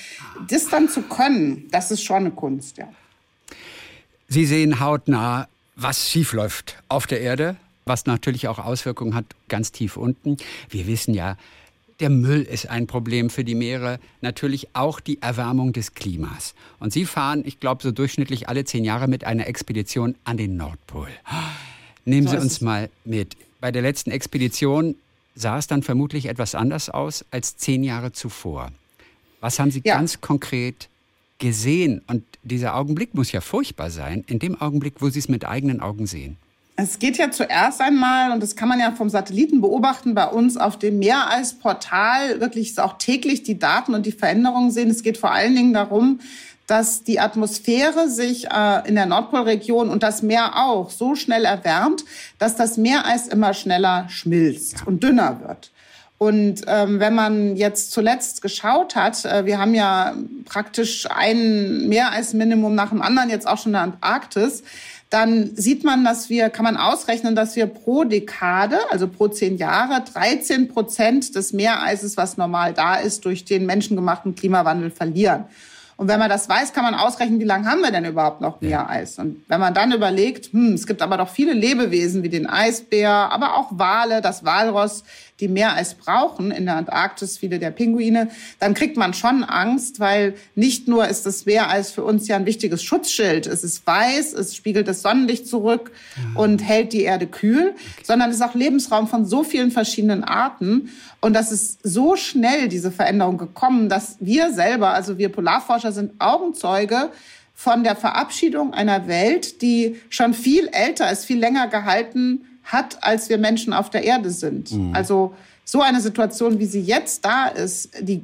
[0.49, 2.87] das dann zu können, das ist schon eine Kunst, ja.
[4.29, 9.96] Sie sehen hautnah, was schiefläuft auf der Erde, was natürlich auch Auswirkungen hat ganz tief
[9.96, 10.37] unten.
[10.68, 11.37] Wir wissen ja,
[12.00, 16.54] der Müll ist ein Problem für die Meere, natürlich auch die Erwärmung des Klimas.
[16.78, 20.56] Und Sie fahren, ich glaube, so durchschnittlich alle zehn Jahre mit einer Expedition an den
[20.56, 21.08] Nordpol.
[22.04, 23.36] Nehmen Sie uns mal mit.
[23.60, 24.96] Bei der letzten Expedition
[25.34, 28.72] sah es dann vermutlich etwas anders aus als zehn Jahre zuvor.
[29.40, 29.96] Was haben Sie ja.
[29.96, 30.88] ganz konkret
[31.38, 32.02] gesehen?
[32.06, 35.80] Und dieser Augenblick muss ja furchtbar sein, in dem Augenblick, wo Sie es mit eigenen
[35.80, 36.36] Augen sehen.
[36.83, 40.57] Es geht ja zuerst einmal, und das kann man ja vom Satelliten beobachten, bei uns
[40.57, 44.88] auf dem Meereisportal wirklich auch täglich die Daten und die Veränderungen sehen.
[44.88, 46.21] Es geht vor allen Dingen darum,
[46.66, 52.05] dass die Atmosphäre sich äh, in der Nordpolregion und das Meer auch so schnell erwärmt,
[52.38, 55.73] dass das Meereis immer schneller schmilzt und dünner wird.
[56.16, 60.14] Und ähm, wenn man jetzt zuletzt geschaut hat, äh, wir haben ja
[60.45, 64.62] praktisch ein Meereisminimum nach dem anderen jetzt auch schon in der Antarktis,
[65.11, 69.57] dann sieht man, dass wir, kann man ausrechnen, dass wir pro Dekade, also pro zehn
[69.57, 75.46] Jahre, 13 Prozent des Meereises, was normal da ist, durch den menschengemachten Klimawandel verlieren.
[75.96, 78.62] Und wenn man das weiß, kann man ausrechnen, wie lange haben wir denn überhaupt noch
[78.62, 79.18] Meereis.
[79.18, 83.11] Und wenn man dann überlegt, hm, es gibt aber doch viele Lebewesen wie den Eisbär,
[83.11, 85.05] aber auch Wale, das Walross,
[85.40, 90.35] die Meereis brauchen, in der Antarktis viele der Pinguine, dann kriegt man schon Angst, weil
[90.55, 94.55] nicht nur ist das Meereis für uns ja ein wichtiges Schutzschild, es ist weiß, es
[94.55, 96.40] spiegelt das Sonnenlicht zurück ja.
[96.40, 100.90] und hält die Erde kühl, sondern es ist auch Lebensraum von so vielen verschiedenen Arten.
[101.20, 106.20] Und das ist so schnell, diese Veränderung gekommen, dass wir selber, also wir Polarforscher sind
[106.20, 107.11] Augenzeuge
[107.55, 113.28] von der Verabschiedung einer Welt, die schon viel älter ist, viel länger gehalten hat, als
[113.28, 114.72] wir Menschen auf der Erde sind.
[114.72, 114.94] Mhm.
[114.94, 118.22] Also so eine Situation, wie sie jetzt da ist, die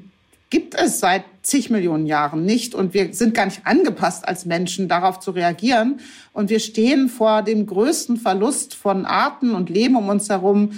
[0.51, 2.75] gibt es seit zig Millionen Jahren nicht.
[2.75, 6.01] Und wir sind gar nicht angepasst als Menschen, darauf zu reagieren.
[6.33, 10.73] Und wir stehen vor dem größten Verlust von Arten und Leben um uns herum,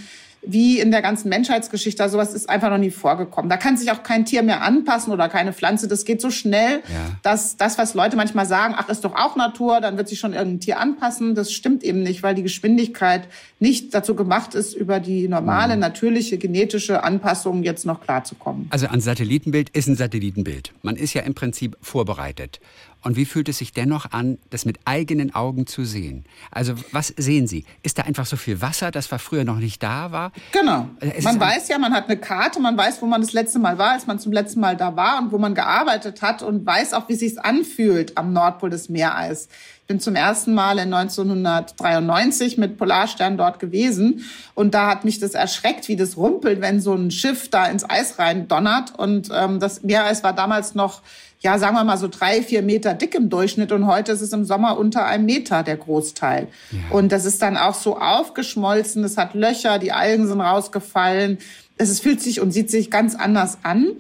[0.51, 2.03] wie in der ganzen Menschheitsgeschichte.
[2.03, 3.51] Also sowas ist einfach noch nie vorgekommen.
[3.51, 5.89] Da kann sich auch kein Tier mehr anpassen oder keine Pflanze.
[5.89, 7.17] Das geht so schnell, ja.
[7.23, 10.33] dass das, was Leute manchmal sagen, ach, ist doch auch Natur, dann wird sich schon
[10.33, 11.35] irgendein Tier anpassen.
[11.35, 13.29] Das stimmt eben nicht, weil die Geschwindigkeit
[13.61, 15.81] nicht dazu gemacht ist, über die normale, mhm.
[15.81, 18.69] natürliche, genetische Anpassung jetzt noch klarzukommen.
[18.71, 20.73] Also ein Satellitenbild ist ein Satellitenbild.
[20.83, 22.61] Man ist ja im Prinzip vorbereitet.
[23.03, 26.25] Und wie fühlt es sich dennoch an, das mit eigenen Augen zu sehen?
[26.51, 27.65] Also was sehen Sie?
[27.83, 30.33] Ist da einfach so viel Wasser, das war früher noch nicht da war?
[30.53, 30.89] Genau.
[31.01, 33.79] Es man weiß ja, man hat eine Karte, man weiß, wo man das letzte Mal
[33.79, 36.93] war, als man zum letzten Mal da war und wo man gearbeitet hat und weiß
[36.95, 39.49] auch, wie es sich anfühlt am Nordpol des Meereis.
[39.81, 44.25] Ich bin zum ersten Mal in 1993 mit Polarstern dort gewesen
[44.55, 47.89] und da hat mich das erschreckt, wie das rumpelt, wenn so ein Schiff da ins
[47.89, 51.03] Eis rein donnert und ähm, das Meereis war damals noch
[51.41, 54.33] ja, sagen wir mal so drei, vier Meter dick im Durchschnitt und heute ist es
[54.33, 56.49] im Sommer unter einem Meter der Großteil.
[56.71, 56.79] Ja.
[56.91, 61.39] Und das ist dann auch so aufgeschmolzen, es hat Löcher, die Algen sind rausgefallen.
[61.77, 63.93] Es fühlt sich und sieht sich ganz anders an.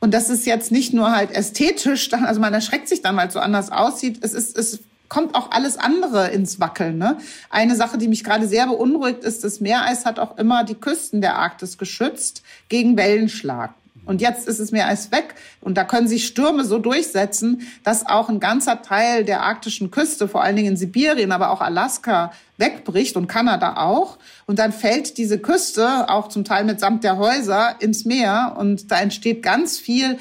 [0.00, 3.34] Und das ist jetzt nicht nur halt ästhetisch, also man erschreckt sich dann, weil es
[3.34, 4.18] so anders aussieht.
[4.22, 6.98] Es ist, es kommt auch alles andere ins Wackeln.
[6.98, 7.18] Ne?
[7.50, 11.20] Eine Sache, die mich gerade sehr beunruhigt, ist, das Meereis hat auch immer die Küsten
[11.20, 13.74] der Arktis geschützt gegen Wellenschlag.
[14.06, 15.34] Und jetzt ist es mehr als weg.
[15.60, 20.28] Und da können sich Stürme so durchsetzen, dass auch ein ganzer Teil der arktischen Küste,
[20.28, 24.18] vor allen Dingen in Sibirien, aber auch Alaska, wegbricht und Kanada auch.
[24.46, 28.56] Und dann fällt diese Küste, auch zum Teil mitsamt der Häuser, ins Meer.
[28.58, 30.18] Und da entsteht ganz viel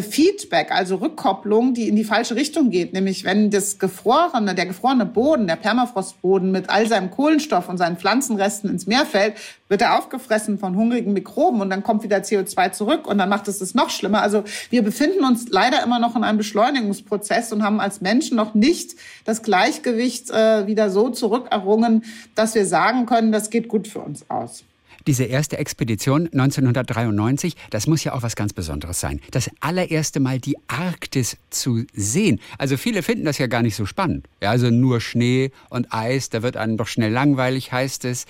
[0.00, 2.92] Feedback, also Rückkopplung, die in die falsche Richtung geht.
[2.92, 7.96] Nämlich wenn das gefrorene, der gefrorene Boden, der Permafrostboden mit all seinem Kohlenstoff und seinen
[7.96, 9.34] Pflanzenresten ins Meer fällt,
[9.68, 13.48] wird er aufgefressen von hungrigen Mikroben und dann kommt wieder CO2 zurück und dann macht
[13.48, 14.22] es es noch schlimmer.
[14.22, 18.54] Also wir befinden uns leider immer noch in einem Beschleunigungsprozess und haben als Menschen noch
[18.54, 24.00] nicht das Gleichgewicht äh, wieder so zurückerrungen, dass wir sagen können, das geht gut für
[24.00, 24.64] uns aus.
[25.06, 29.20] Diese erste Expedition 1993, das muss ja auch was ganz Besonderes sein.
[29.30, 32.40] Das allererste Mal die Arktis zu sehen.
[32.58, 34.26] Also viele finden das ja gar nicht so spannend.
[34.42, 38.26] Ja, also nur Schnee und Eis, da wird einem doch schnell langweilig, heißt es.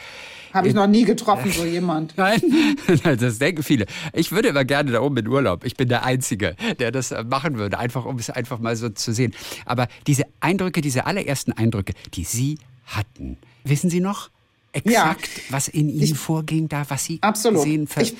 [0.53, 2.15] Habe ich noch nie getroffen, so jemand.
[2.17, 2.41] Nein,
[3.19, 3.87] das denken viele.
[4.13, 5.65] Ich würde immer gerne da oben in Urlaub.
[5.65, 9.13] Ich bin der Einzige, der das machen würde, einfach um es einfach mal so zu
[9.13, 9.35] sehen.
[9.67, 14.31] Aber diese Eindrücke, diese allerersten Eindrücke, die Sie hatten, wissen Sie noch?
[14.73, 15.43] Exakt, ja.
[15.51, 17.63] was in Ihnen ich, vorging, da, was Sie absolut.
[17.63, 17.89] sehen?
[17.99, 18.15] Ich,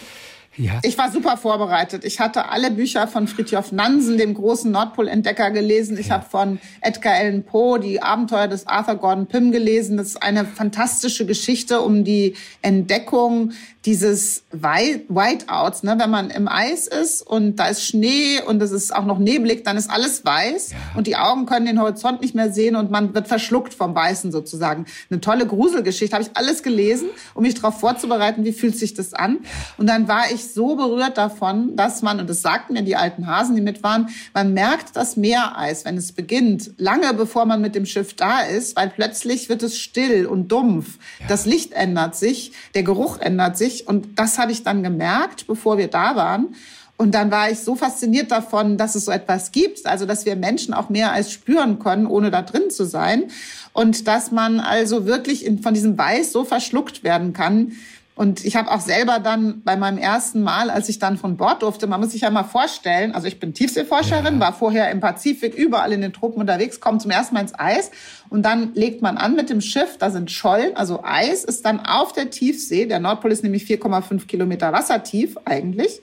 [0.57, 0.81] ja.
[0.83, 2.05] Ich war super vorbereitet.
[2.05, 5.97] Ich hatte alle Bücher von Fritjof Nansen, dem großen Nordpolentdecker, gelesen.
[5.99, 6.17] Ich ja.
[6.17, 9.97] habe von Edgar Allan Poe die Abenteuer des Arthur Gordon Pym gelesen.
[9.97, 13.53] Das ist eine fantastische Geschichte um die Entdeckung
[13.87, 15.97] dieses Whiteouts, ne?
[15.99, 19.65] wenn man im Eis ist und da ist Schnee und es ist auch noch neblig,
[19.65, 20.77] dann ist alles weiß ja.
[20.97, 24.33] und die Augen können den Horizont nicht mehr sehen und man wird verschluckt vom Weißen
[24.33, 24.85] sozusagen.
[25.11, 29.15] Eine tolle Gruselgeschichte, habe ich alles gelesen, um mich darauf vorzubereiten, wie fühlt sich das
[29.15, 29.39] an.
[29.79, 33.27] Und dann war ich so berührt davon, dass man, und das sagten mir die alten
[33.27, 37.75] Hasen, die mit waren, man merkt das Meereis, wenn es beginnt, lange bevor man mit
[37.75, 40.99] dem Schiff da ist, weil plötzlich wird es still und dumpf.
[41.21, 41.29] Ja.
[41.29, 43.89] Das Licht ändert sich, der Geruch ändert sich ich.
[43.89, 46.55] Und das habe ich dann gemerkt, bevor wir da waren.
[46.97, 50.37] Und dann war ich so fasziniert davon, dass es so etwas gibt, also dass wir
[50.37, 53.31] Menschen auch mehr als spüren können, ohne da drin zu sein.
[53.73, 57.73] Und dass man also wirklich in, von diesem Weiß so verschluckt werden kann,
[58.21, 61.63] und ich habe auch selber dann bei meinem ersten Mal, als ich dann von Bord
[61.63, 64.41] durfte, man muss sich ja mal vorstellen, also ich bin Tiefseeforscherin, ja.
[64.41, 67.91] war vorher im Pazifik, überall in den Tropen unterwegs, komme zum ersten Mal ins Eis
[68.29, 71.81] und dann legt man an mit dem Schiff, da sind Schollen, also Eis ist dann
[71.81, 76.03] auf der Tiefsee, der Nordpol ist nämlich 4,5 Kilometer wassertief eigentlich.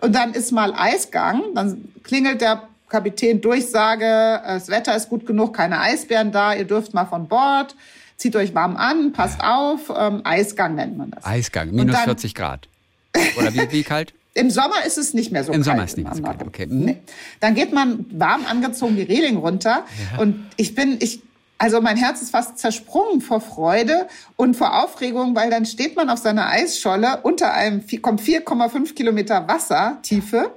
[0.00, 5.54] Und dann ist mal Eisgang, dann klingelt der Kapitän Durchsage, das Wetter ist gut genug,
[5.54, 7.76] keine Eisbären da, ihr dürft mal von Bord
[8.20, 9.90] zieht euch warm an, passt auf.
[9.96, 11.24] Ähm, Eisgang nennt man das.
[11.24, 12.68] Eisgang, minus dann, 40 Grad.
[13.38, 14.12] Oder wie, wie kalt?
[14.34, 15.64] Im Sommer ist es nicht mehr so Im kalt.
[15.64, 16.66] Sommer ist es nicht mehr so kalt, okay.
[16.66, 16.84] Mhm.
[16.84, 16.96] Nee.
[17.40, 20.20] Dann geht man warm angezogen die Reling runter Ja.
[20.20, 21.20] und ich bin, ich,
[21.58, 24.06] also mein Herz ist fast zersprungen vor Freude
[24.36, 29.48] und vor Aufregung, weil dann steht man auf seiner Eisscholle unter einem, kommt 4,5 Kilometer
[29.48, 30.52] Wasser Tiefe.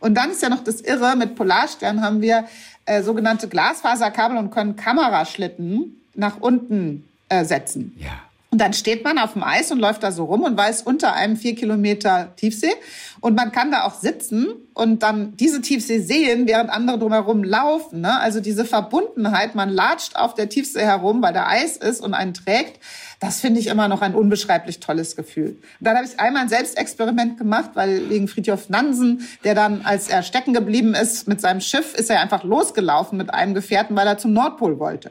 [0.00, 2.44] Und dann ist ja noch das Irre, mit Polarstern haben wir
[2.86, 7.96] äh, sogenannte Glasfaserkabel und können Kameraschlitten nach unten äh, setzen.
[7.98, 8.28] Ja.
[8.50, 11.12] Und dann steht man auf dem Eis und läuft da so rum und weiß unter
[11.12, 12.72] einem vier Kilometer Tiefsee.
[13.20, 18.00] Und man kann da auch sitzen und dann diese Tiefsee sehen, während andere drumherum laufen.
[18.00, 18.18] Ne?
[18.18, 22.32] Also diese Verbundenheit, man latscht auf der Tiefsee herum, weil da Eis ist und einen
[22.32, 22.80] trägt.
[23.20, 25.50] Das finde ich immer noch ein unbeschreiblich tolles Gefühl.
[25.50, 30.08] Und dann habe ich einmal ein Selbstexperiment gemacht, weil wegen Friedhof Nansen, der dann, als
[30.08, 34.06] er stecken geblieben ist mit seinem Schiff, ist er einfach losgelaufen mit einem Gefährten, weil
[34.06, 35.10] er zum Nordpol wollte.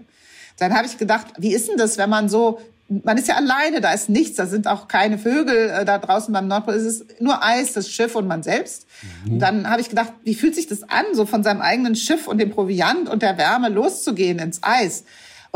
[0.58, 3.82] Dann habe ich gedacht, wie ist denn das, wenn man so, man ist ja alleine,
[3.82, 7.22] da ist nichts, da sind auch keine Vögel äh, da draußen beim Nordpol, es ist
[7.22, 8.88] nur Eis, das Schiff und man selbst.
[9.30, 12.28] Und dann habe ich gedacht, wie fühlt sich das an, so von seinem eigenen Schiff
[12.28, 15.04] und dem Proviant und der Wärme loszugehen ins Eis?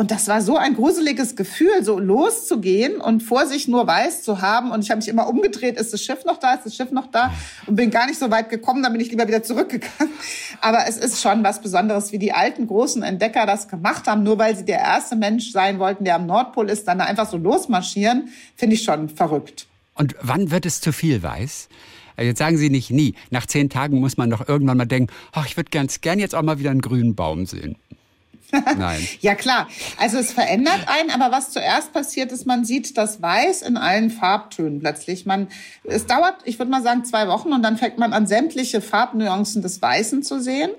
[0.01, 4.41] Und das war so ein gruseliges Gefühl, so loszugehen und vor sich nur weiß zu
[4.41, 4.71] haben.
[4.71, 7.05] Und ich habe mich immer umgedreht, ist das Schiff noch da, ist das Schiff noch
[7.11, 7.31] da?
[7.67, 10.11] Und bin gar nicht so weit gekommen, dann bin ich lieber wieder zurückgegangen.
[10.59, 14.23] Aber es ist schon was Besonderes, wie die alten großen Entdecker das gemacht haben.
[14.23, 17.29] Nur weil sie der erste Mensch sein wollten, der am Nordpol ist, dann da einfach
[17.29, 19.67] so losmarschieren, finde ich schon verrückt.
[19.93, 21.69] Und wann wird es zu viel weiß?
[22.17, 23.13] Äh, Jetzt sagen Sie nicht nie.
[23.29, 26.33] Nach zehn Tagen muss man doch irgendwann mal denken, ach, ich würde ganz gern jetzt
[26.33, 27.75] auch mal wieder einen grünen Baum sehen.
[28.51, 29.07] Nein.
[29.21, 33.61] Ja klar, also es verändert einen, aber was zuerst passiert ist, man sieht das Weiß
[33.61, 35.25] in allen Farbtönen plötzlich.
[35.25, 35.47] Man,
[35.83, 39.61] es dauert, ich würde mal sagen, zwei Wochen und dann fängt man an, sämtliche Farbnuancen
[39.61, 40.71] des Weißen zu sehen.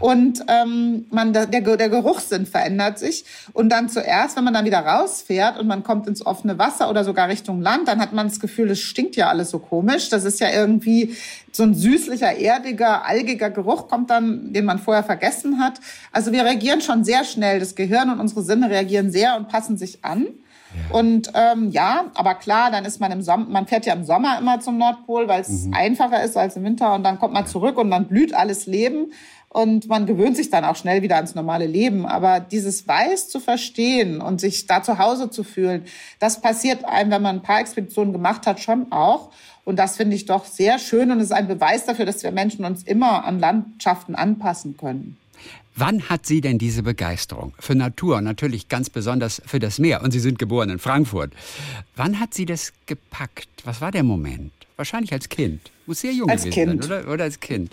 [0.00, 3.24] Und ähm, man, der der Geruchssinn verändert sich.
[3.52, 7.04] Und dann zuerst, wenn man dann wieder rausfährt und man kommt ins offene Wasser oder
[7.04, 10.08] sogar Richtung Land, dann hat man das Gefühl, es stinkt ja alles so komisch.
[10.08, 11.16] Das ist ja irgendwie
[11.52, 15.80] so ein süßlicher, erdiger, algiger Geruch kommt dann, den man vorher vergessen hat.
[16.12, 17.60] Also wir reagieren schon sehr schnell.
[17.60, 20.26] Das Gehirn und unsere Sinne reagieren sehr und passen sich an.
[20.90, 24.38] Und ähm, ja, aber klar, dann ist man im Sommer, man fährt ja im Sommer
[24.38, 27.78] immer zum Nordpol, weil es einfacher ist als im Winter und dann kommt man zurück
[27.78, 29.12] und dann blüht alles Leben
[29.48, 32.04] und man gewöhnt sich dann auch schnell wieder ans normale Leben.
[32.06, 35.84] Aber dieses Weiß zu verstehen und sich da zu Hause zu fühlen,
[36.18, 39.30] das passiert einem, wenn man ein paar Expeditionen gemacht hat, schon auch.
[39.68, 42.64] Und das finde ich doch sehr schön und ist ein Beweis dafür, dass wir Menschen
[42.64, 45.18] uns immer an Landschaften anpassen können.
[45.76, 50.02] Wann hat Sie denn diese Begeisterung für Natur natürlich ganz besonders für das Meer?
[50.02, 51.34] Und Sie sind geboren in Frankfurt.
[51.96, 53.50] Wann hat Sie das gepackt?
[53.66, 54.52] Was war der Moment?
[54.76, 55.60] Wahrscheinlich als Kind.
[55.84, 56.84] Muss sehr jung Als gewesen Kind.
[56.84, 57.12] sein, oder?
[57.12, 57.70] Oder als Kind.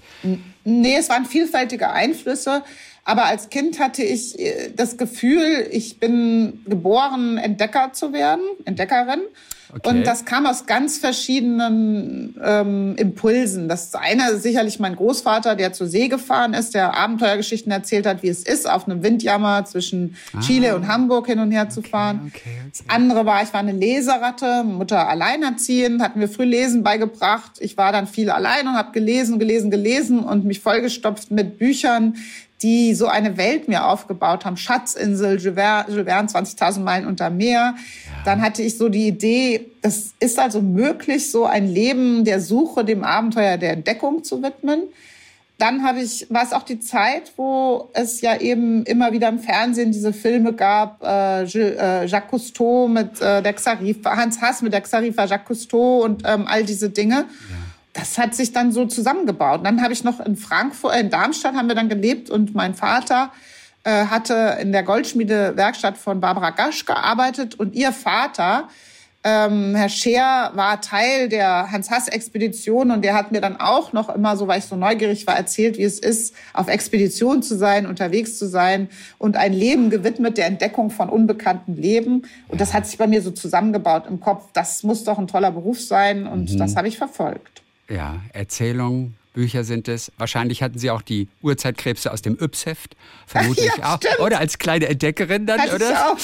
[0.65, 2.61] Nee, es waren vielfältige Einflüsse.
[3.07, 9.21] Aber als Kind hatte ich äh, das Gefühl, ich bin geboren, Entdecker zu werden, Entdeckerin.
[9.69, 9.89] Okay.
[9.89, 13.67] Und das kam aus ganz verschiedenen ähm, Impulsen.
[13.67, 18.23] Das eine ist sicherlich mein Großvater, der zur See gefahren ist, der Abenteuergeschichten erzählt hat,
[18.23, 22.21] wie es ist, auf einem Windjammer zwischen Chile und Hamburg hin und her zu fahren.
[22.23, 22.27] Ah.
[22.27, 22.69] okay, okay.
[22.71, 27.53] Das andere war, ich war eine Leseratte, Mutter alleinerziehend, hat mir früh Lesen beigebracht.
[27.59, 32.15] Ich war dann viel allein und habe gelesen, gelesen, gelesen und mich vollgestopft mit Büchern,
[32.61, 34.57] die so eine Welt mir aufgebaut haben.
[34.57, 37.75] Schatzinsel, Jules Verne, Jules Verne 20.000 Meilen unter Meer.
[38.23, 42.85] Dann hatte ich so die Idee, das ist also möglich, so ein Leben der Suche,
[42.85, 44.83] dem Abenteuer der Entdeckung zu widmen.
[45.57, 49.39] Dann habe ich, war es auch die Zeit, wo es ja eben immer wieder im
[49.39, 54.73] Fernsehen diese Filme gab, äh, äh, Jacques Cousteau mit äh, der Xarifa, Hans Hass mit
[54.73, 57.25] der Xarifa, Jacques Cousteau und ähm, all diese Dinge.
[57.95, 59.59] Das hat sich dann so zusammengebaut.
[59.59, 62.53] Und dann habe ich noch in Frankfurt, äh, in Darmstadt haben wir dann gelebt und
[62.53, 63.31] mein Vater
[63.85, 68.67] äh, hatte in der Goldschmiedewerkstatt von Barbara Gasch gearbeitet und ihr Vater
[69.23, 74.37] ähm, Herr Scheer war Teil der Hans-Hass-Expedition und der hat mir dann auch noch immer,
[74.37, 78.37] so weil ich so neugierig war, erzählt, wie es ist, auf Expedition zu sein, unterwegs
[78.37, 82.23] zu sein und ein Leben gewidmet der Entdeckung von unbekannten Leben.
[82.49, 84.49] Und das hat sich bei mir so zusammengebaut im Kopf.
[84.53, 87.64] Das muss doch ein toller Beruf sein und das habe ich verfolgt.
[87.89, 90.11] Ja, Erzählungen, Bücher sind es.
[90.17, 92.95] Wahrscheinlich hatten Sie auch die Urzeitkrebse aus dem Yps-Heft.
[93.27, 93.97] Vermute Ja, auch.
[93.97, 94.19] stimmt.
[94.19, 95.91] Oder als kleine Entdeckerin dann, Hatte oder?
[95.91, 96.17] ich auch.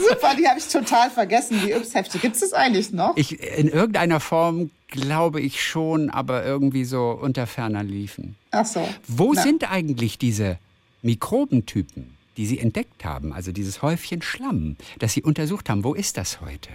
[0.00, 2.18] Super, die habe ich total vergessen, die Yps-Hefte.
[2.18, 3.16] Gibt es das eigentlich noch?
[3.16, 8.34] Ich, in irgendeiner Form glaube ich schon, aber irgendwie so unter ferner liefen.
[8.50, 8.86] Ach so.
[9.06, 9.42] Wo Na.
[9.42, 10.58] sind eigentlich diese
[11.02, 13.32] Mikrobentypen, die Sie entdeckt haben?
[13.32, 15.84] Also dieses Häufchen Schlamm, das Sie untersucht haben.
[15.84, 16.70] Wo ist das heute?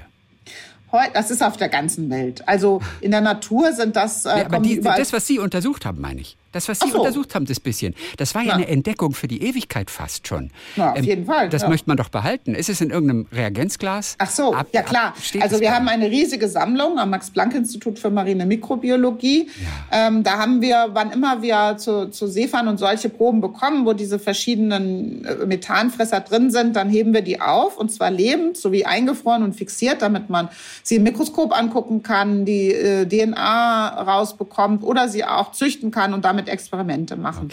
[1.14, 2.48] Das ist auf der ganzen Welt.
[2.48, 4.26] Also in der Natur sind das.
[4.26, 6.38] Äh, Ja, aber die, das, was Sie untersucht haben, meine ich.
[6.54, 7.00] Das, was Sie so.
[7.00, 7.94] untersucht haben, das bisschen.
[8.18, 8.54] Das war ja Na.
[8.56, 10.44] eine Entdeckung für die Ewigkeit fast schon.
[10.44, 11.70] Ähm, Na, auf jeden Fall, Das ja.
[11.70, 12.56] möchte man doch behalten.
[12.56, 14.16] Ist es in irgendeinem Reagenzglas?
[14.20, 15.14] Ach so, Ab- ja klar.
[15.42, 19.50] also wir haben eine riesige Sammlung am Max-Planck-Institut für marine Mikrobiologie.
[19.92, 23.94] Ähm, da haben wir, wann immer wir zu, zu Seefahren und solche Proben bekommen, wo
[23.94, 28.86] diese verschiedenen äh, Methanfresser drin sind, dann heben wir die auf und zwar lebend sowie
[28.86, 30.50] eingefroren und fixiert, damit man
[30.84, 36.26] sie im Mikroskop angucken kann, die äh, DNA rausbekommt oder sie auch züchten kann und
[36.26, 37.50] damit Experimente machen.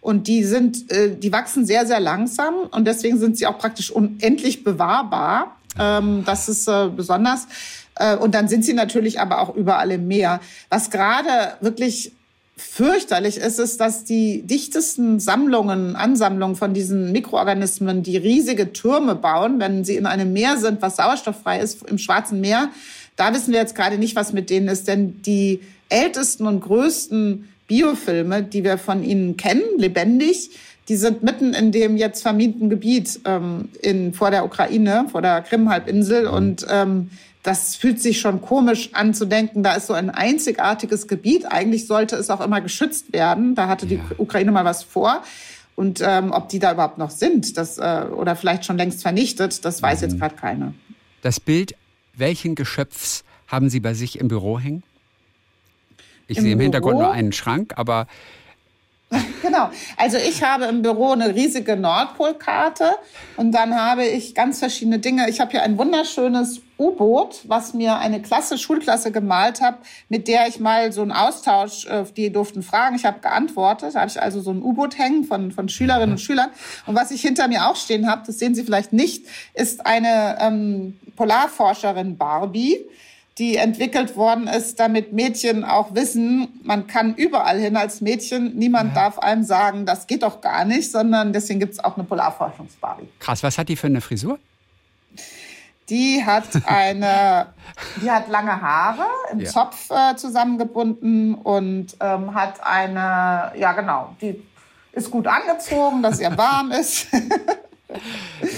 [0.00, 3.90] Und die sind, äh, die wachsen sehr, sehr langsam und deswegen sind sie auch praktisch
[3.90, 5.56] unendlich bewahrbar.
[5.78, 7.46] Ähm, das ist äh, besonders.
[7.96, 10.40] Äh, und dann sind sie natürlich aber auch überall im Meer.
[10.70, 12.12] Was gerade wirklich
[12.56, 19.58] fürchterlich ist, ist, dass die dichtesten Sammlungen, Ansammlungen von diesen Mikroorganismen, die riesige Türme bauen,
[19.58, 22.70] wenn sie in einem Meer sind, was sauerstofffrei ist, im Schwarzen Meer,
[23.16, 27.51] da wissen wir jetzt gerade nicht, was mit denen ist, denn die ältesten und größten
[27.72, 30.50] Biofilme, die wir von ihnen kennen, lebendig,
[30.88, 35.40] die sind mitten in dem jetzt vermienten Gebiet ähm, in, vor der Ukraine, vor der
[35.40, 36.26] Krim-Halbinsel.
[36.26, 37.08] Und ähm,
[37.42, 41.50] das fühlt sich schon komisch an zu denken, da ist so ein einzigartiges Gebiet.
[41.50, 43.54] Eigentlich sollte es auch immer geschützt werden.
[43.54, 45.22] Da hatte die Ukraine mal was vor.
[45.74, 49.64] Und ähm, ob die da überhaupt noch sind, das, äh, oder vielleicht schon längst vernichtet,
[49.64, 50.74] das weiß jetzt gerade keiner.
[51.22, 51.74] Das Bild,
[52.14, 54.82] welchen Geschöpfs haben Sie bei sich im Büro hängen?
[56.32, 57.04] Ich Im sehe im Hintergrund Büro?
[57.04, 58.06] nur einen Schrank, aber
[59.42, 59.70] Genau.
[59.96, 62.92] Also ich habe im Büro eine riesige Nordpolkarte
[63.36, 65.28] und dann habe ich ganz verschiedene Dinge.
[65.28, 69.78] Ich habe hier ein wunderschönes U-Boot, was mir eine Klasse, Schulklasse gemalt hat,
[70.08, 73.94] mit der ich mal so einen Austausch, äh, die durften fragen, ich habe geantwortet.
[73.94, 76.50] Da habe ich also so ein U-Boot hängen von, von Schülerinnen und Schülern.
[76.86, 80.38] Und was ich hinter mir auch stehen habe, das sehen Sie vielleicht nicht, ist eine
[80.40, 82.78] ähm, Polarforscherin Barbie
[83.38, 88.54] die entwickelt worden ist, damit Mädchen auch wissen, man kann überall hin als Mädchen.
[88.56, 92.04] Niemand darf einem sagen, das geht doch gar nicht, sondern deswegen gibt es auch eine
[92.04, 93.08] Polarforschungsbarbie.
[93.18, 94.38] krass, was hat die für eine Frisur?
[95.88, 97.46] Die hat eine,
[98.02, 99.50] die hat lange Haare im Ja.
[99.50, 104.42] Zopf äh, zusammengebunden und ähm, hat eine, ja genau, die
[104.92, 107.06] ist gut angezogen, dass ihr warm ist.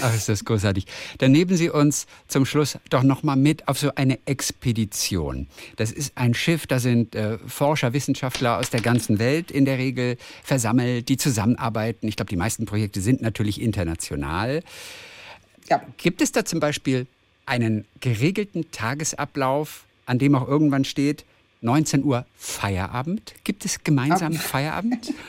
[0.01, 0.85] Ach, ist das großartig.
[1.17, 5.47] Dann nehmen Sie uns zum Schluss doch noch mal mit auf so eine Expedition.
[5.75, 9.77] Das ist ein Schiff, da sind äh, Forscher, Wissenschaftler aus der ganzen Welt in der
[9.77, 12.07] Regel versammelt, die zusammenarbeiten.
[12.07, 14.63] Ich glaube, die meisten Projekte sind natürlich international.
[15.69, 15.81] ja.
[15.97, 17.07] Gibt es da zum Beispiel
[17.45, 21.25] einen geregelten Tagesablauf, an dem auch irgendwann steht,
[21.61, 23.33] 19 Uhr Feierabend?
[23.43, 25.13] Gibt es gemeinsam Feierabend?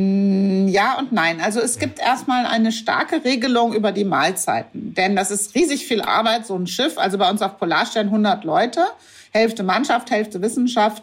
[0.00, 1.40] Ja und nein.
[1.40, 4.94] Also es gibt erstmal eine starke Regelung über die Mahlzeiten.
[4.94, 6.98] Denn das ist riesig viel Arbeit, so ein Schiff.
[6.98, 8.86] Also bei uns auf Polarstern 100 Leute,
[9.32, 11.02] Hälfte Mannschaft, Hälfte Wissenschaft.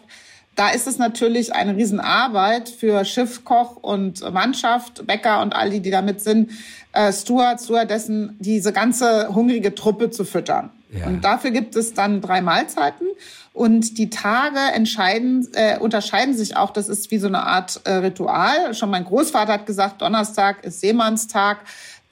[0.56, 5.90] Da ist es natürlich eine Riesenarbeit für Schiffkoch und Mannschaft, Bäcker und all die, die
[5.90, 6.50] damit sind,
[6.92, 10.70] äh, Steward, Stewardessen, diese ganze hungrige Truppe zu füttern.
[10.98, 11.06] Ja.
[11.06, 13.06] Und dafür gibt es dann drei Mahlzeiten.
[13.52, 16.70] Und die Tage entscheiden, äh, unterscheiden sich auch.
[16.70, 18.74] Das ist wie so eine Art äh, Ritual.
[18.74, 21.58] Schon mein Großvater hat gesagt, Donnerstag ist Seemannstag.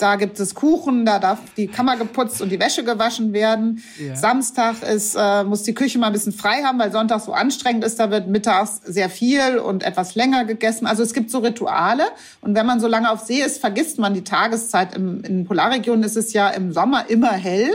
[0.05, 3.83] Da gibt es Kuchen, da darf die Kammer geputzt und die Wäsche gewaschen werden.
[3.99, 4.15] Ja.
[4.15, 7.85] Samstag ist, äh, muss die Küche mal ein bisschen frei haben, weil Sonntag so anstrengend
[7.85, 7.99] ist.
[7.99, 10.87] Da wird mittags sehr viel und etwas länger gegessen.
[10.87, 12.05] Also es gibt so Rituale.
[12.43, 14.95] Und wenn man so lange auf See ist, vergisst man die Tageszeit.
[14.95, 17.75] Im, in Polarregionen ist es ja im Sommer immer hell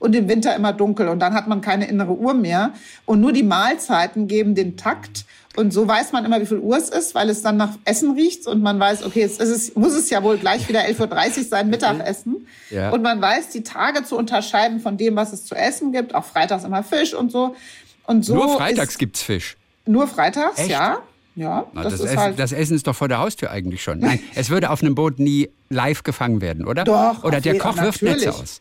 [0.00, 1.06] und im Winter immer dunkel.
[1.06, 2.72] Und dann hat man keine innere Uhr mehr.
[3.06, 5.26] Und nur die Mahlzeiten geben den Takt.
[5.58, 8.12] Und so weiß man immer, wie viel Uhr es ist, weil es dann nach Essen
[8.12, 11.38] riecht und man weiß, okay, jetzt ist es, muss es ja wohl gleich wieder 11.30
[11.38, 12.46] Uhr sein, Mittagessen.
[12.70, 12.90] Ja.
[12.90, 16.14] Und man weiß, die Tage zu unterscheiden von dem, was es zu essen gibt.
[16.14, 17.56] Auch freitags immer Fisch und so.
[18.06, 19.56] Und so Nur freitags ist, gibt's Fisch.
[19.84, 20.70] Nur freitags, Echt?
[20.70, 21.00] ja.
[21.34, 22.38] Ja, Na, das, das, Essen, halt.
[22.38, 23.98] das Essen ist doch vor der Haustür eigentlich schon.
[24.00, 26.84] Nein, es würde auf einem Boot nie live gefangen werden, oder?
[26.84, 28.42] Doch, Oder der Koch wirft Netze natürlich.
[28.42, 28.60] aus.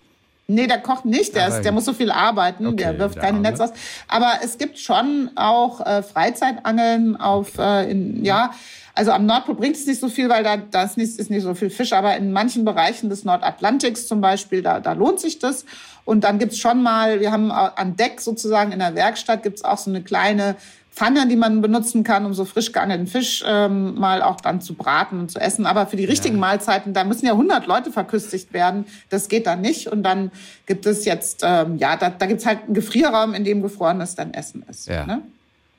[0.49, 3.37] Nee, der kocht nicht, der, ist, der muss so viel arbeiten, Okay, der wirft keine
[3.37, 3.41] Arme.
[3.41, 3.71] Netze aus.
[4.07, 8.51] Aber es gibt schon auch äh, Freizeitangeln auf, äh, in, ja,
[8.95, 11.43] also am Nordpol bringt es nicht so viel, weil da, da ist, nicht, ist nicht
[11.43, 15.37] so viel Fisch, aber in manchen Bereichen des Nordatlantiks zum Beispiel, da, da lohnt sich
[15.37, 15.65] das.
[16.05, 19.77] Und dann gibt's schon mal, wir haben an Deck sozusagen in der Werkstatt gibt's auch
[19.77, 20.55] so eine kleine
[20.97, 24.73] Pfanne, die man benutzen kann, um so frisch geangelten Fisch ähm, mal auch dann zu
[24.73, 25.67] braten und zu essen.
[25.67, 28.85] Aber für die richtigen Mahlzeiten, da müssen ja 100 Leute verköstigt werden.
[29.09, 29.85] Das geht dann nicht.
[29.87, 30.31] Und dann
[30.65, 34.33] gibt es jetzt, ähm, ja, da, da gibt's halt einen Gefrierraum, in dem gefrorenes dann
[34.33, 34.87] Essen ist.
[34.87, 35.05] Ja.
[35.05, 35.21] Ne?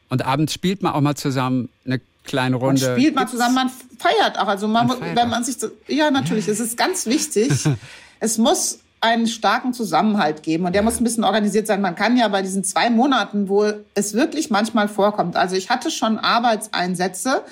[0.09, 2.93] Und abends spielt man auch mal zusammen eine kleine Man Runde.
[2.95, 4.47] spielt mal Gibt's- zusammen, man feiert auch.
[4.47, 5.57] Also man, Man wenn man sich,
[5.89, 7.51] ja natürlich, es ist ganz wichtig.
[8.21, 11.81] es muss einen starken Zusammenhalt geben und der muss ein bisschen organisiert sein.
[11.81, 15.37] Man kann ja bei diesen zwei Monaten, wo es wirklich manchmal vorkommt.
[15.37, 17.43] Also ich hatte schon Arbeitseinsätze,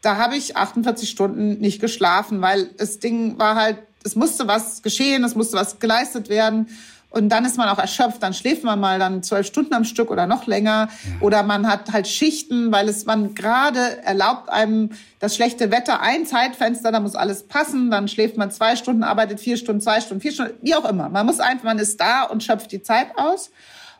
[0.00, 4.82] da habe ich 48 Stunden nicht geschlafen, weil das Ding war halt, es musste was
[4.82, 6.68] geschehen, es musste was geleistet werden.
[7.12, 10.10] Und dann ist man auch erschöpft, dann schläft man mal dann zwölf Stunden am Stück
[10.10, 10.88] oder noch länger.
[10.88, 11.10] Ja.
[11.20, 16.26] Oder man hat halt Schichten, weil es man gerade erlaubt einem das schlechte Wetter, ein
[16.26, 20.20] Zeitfenster, da muss alles passen, dann schläft man zwei Stunden, arbeitet vier Stunden, zwei Stunden,
[20.20, 21.08] vier Stunden, wie auch immer.
[21.10, 23.50] Man muss einfach, man ist da und schöpft die Zeit aus.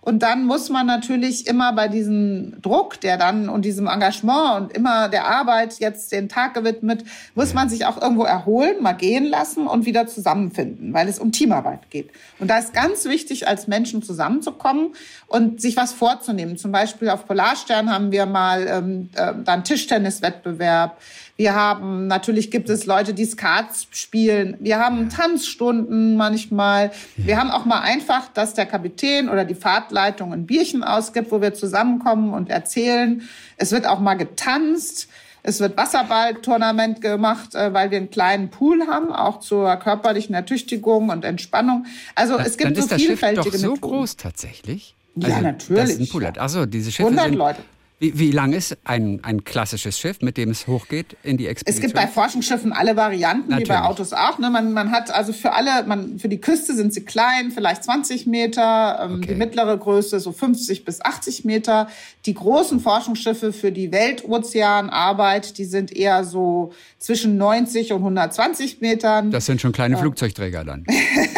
[0.04, 4.76] Und dann muss man natürlich immer bei diesem Druck, der dann und diesem Engagement und
[4.76, 7.04] immer der Arbeit jetzt den Tag gewidmet,
[7.36, 11.30] muss man sich auch irgendwo erholen, mal gehen lassen und wieder zusammenfinden, weil es um
[11.30, 12.10] Teamarbeit geht.
[12.40, 14.96] Und da ist ganz wichtig, als Menschen zusammenzukommen
[15.28, 16.56] und sich was vorzunehmen.
[16.56, 20.98] Zum Beispiel auf Polarstern haben wir mal ähm, äh, dann Tischtenniswettbewerb.
[21.36, 24.56] Wir haben, natürlich gibt es Leute, die Skat spielen.
[24.60, 26.92] Wir haben Tanzstunden manchmal.
[27.16, 31.40] Wir haben auch mal einfach, dass der Kapitän oder die Fahrtleitung ein Bierchen ausgibt, wo
[31.40, 33.22] wir zusammenkommen und erzählen.
[33.56, 35.08] Es wird auch mal getanzt.
[35.42, 41.08] Es wird Wasserballtournament gemacht, äh, weil wir einen kleinen Pool haben, auch zur körperlichen Ertüchtigung
[41.08, 41.86] und Entspannung.
[42.14, 43.80] Also es gibt dann so vielfältige Schiff doch so Methoden.
[43.80, 44.94] groß tatsächlich.
[45.16, 45.82] Ja, also, natürlich.
[45.82, 46.24] Das ist ein Pool.
[46.38, 47.62] Also diese Schiffe 100 sind Leute.
[48.02, 51.76] Wie, wie lang ist ein, ein klassisches Schiff, mit dem es hochgeht in die Expedition?
[51.76, 53.68] Es gibt bei Forschungsschiffen alle Varianten, Natürlich.
[53.68, 54.40] wie bei Autos auch.
[54.40, 54.50] Ne?
[54.50, 58.26] Man, man hat also für alle, man, für die Küste sind sie klein, vielleicht 20
[58.26, 59.28] Meter, ähm, okay.
[59.28, 61.86] die mittlere Größe so 50 bis 80 Meter.
[62.26, 69.30] Die großen Forschungsschiffe für die Weltozeanarbeit, die sind eher so zwischen 90 und 120 Metern.
[69.30, 70.84] Das sind schon kleine äh, Flugzeugträger dann.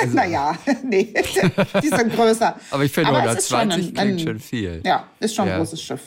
[0.01, 0.15] Also.
[0.17, 1.13] naja, nee,
[1.83, 2.59] die sind größer.
[2.71, 4.81] Aber ich finde 120 klingt schon viel.
[4.83, 5.57] Ja, ist schon ja.
[5.57, 6.01] ein großes Schiff.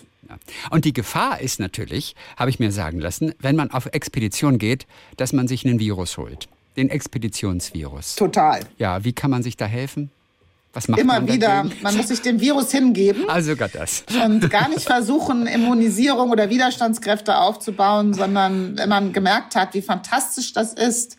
[0.70, 4.88] Und die Gefahr ist natürlich, habe ich mir sagen lassen, wenn man auf Expedition geht,
[5.18, 6.48] dass man sich einen Virus holt.
[6.76, 8.16] Den Expeditionsvirus.
[8.16, 8.62] Total.
[8.78, 10.12] Ja, wie kann man sich da helfen?
[10.74, 11.64] Was macht Immer wieder.
[11.64, 11.82] Dagegen?
[11.82, 13.26] Man muss sich dem Virus hingeben.
[13.28, 14.04] Also sogar das.
[14.24, 20.54] Und gar nicht versuchen, Immunisierung oder Widerstandskräfte aufzubauen, sondern wenn man gemerkt hat, wie fantastisch
[20.54, 21.18] das ist,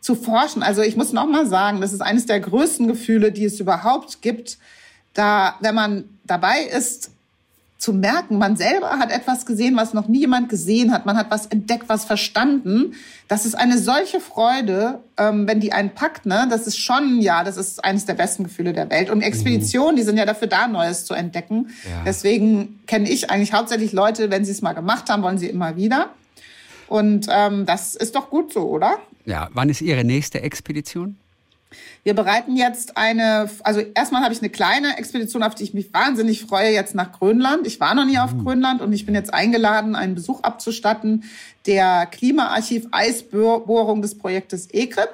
[0.00, 0.62] zu forschen.
[0.62, 4.22] Also ich muss noch mal sagen, das ist eines der größten Gefühle, die es überhaupt
[4.22, 4.58] gibt,
[5.14, 7.10] da, wenn man dabei ist,
[7.84, 11.04] zu merken, man selber hat etwas gesehen, was noch nie jemand gesehen hat.
[11.04, 12.94] Man hat was entdeckt, was verstanden.
[13.28, 16.24] Das ist eine solche Freude, ähm, wenn die einen packt.
[16.24, 16.46] Ne?
[16.48, 19.10] Das ist schon, ja, das ist eines der besten Gefühle der Welt.
[19.10, 19.96] Und Expeditionen, mhm.
[19.96, 21.68] die sind ja dafür da, Neues zu entdecken.
[21.84, 22.04] Ja.
[22.06, 25.76] Deswegen kenne ich eigentlich hauptsächlich Leute, wenn sie es mal gemacht haben, wollen sie immer
[25.76, 26.08] wieder.
[26.88, 28.96] Und ähm, das ist doch gut so, oder?
[29.26, 31.18] Ja, wann ist Ihre nächste Expedition?
[32.04, 35.92] Wir bereiten jetzt eine, also erstmal habe ich eine kleine Expedition, auf die ich mich
[35.94, 37.66] wahnsinnig freue, jetzt nach Grönland.
[37.66, 38.44] Ich war noch nie auf mhm.
[38.44, 41.24] Grönland und ich bin jetzt eingeladen, einen Besuch abzustatten
[41.66, 45.08] der Klimaarchiv Eisbohrung des Projektes ECRIP.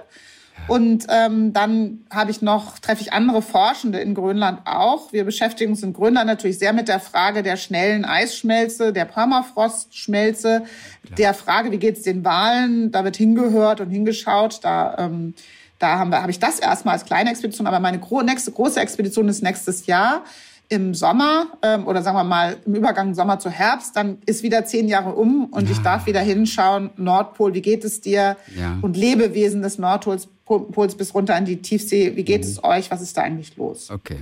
[0.66, 5.12] Und ähm, dann habe ich noch, treffe ich andere Forschende in Grönland auch.
[5.12, 10.62] Wir beschäftigen uns in Grönland natürlich sehr mit der Frage der schnellen Eisschmelze, der Permafrostschmelze,
[11.04, 11.16] Klar.
[11.16, 12.90] der Frage, wie geht es den Walen.
[12.90, 14.60] Da wird hingehört und hingeschaut.
[14.62, 15.34] Da ähm,
[15.80, 19.42] da habe ich das erstmal als kleine Expedition, aber meine gro nächste große Expedition ist
[19.42, 20.24] nächstes Jahr
[20.68, 24.64] im Sommer ähm, oder sagen wir mal im Übergang Sommer zu Herbst, dann ist wieder
[24.64, 25.72] zehn Jahre um und ja.
[25.72, 28.36] ich darf wieder hinschauen, Nordpol, wie geht es dir?
[28.56, 28.78] Ja.
[28.80, 32.48] Und Lebewesen des Nordpols Pols bis runter in die Tiefsee, wie geht mhm.
[32.48, 32.90] es euch?
[32.90, 33.90] Was ist da eigentlich los?
[33.90, 34.18] Okay.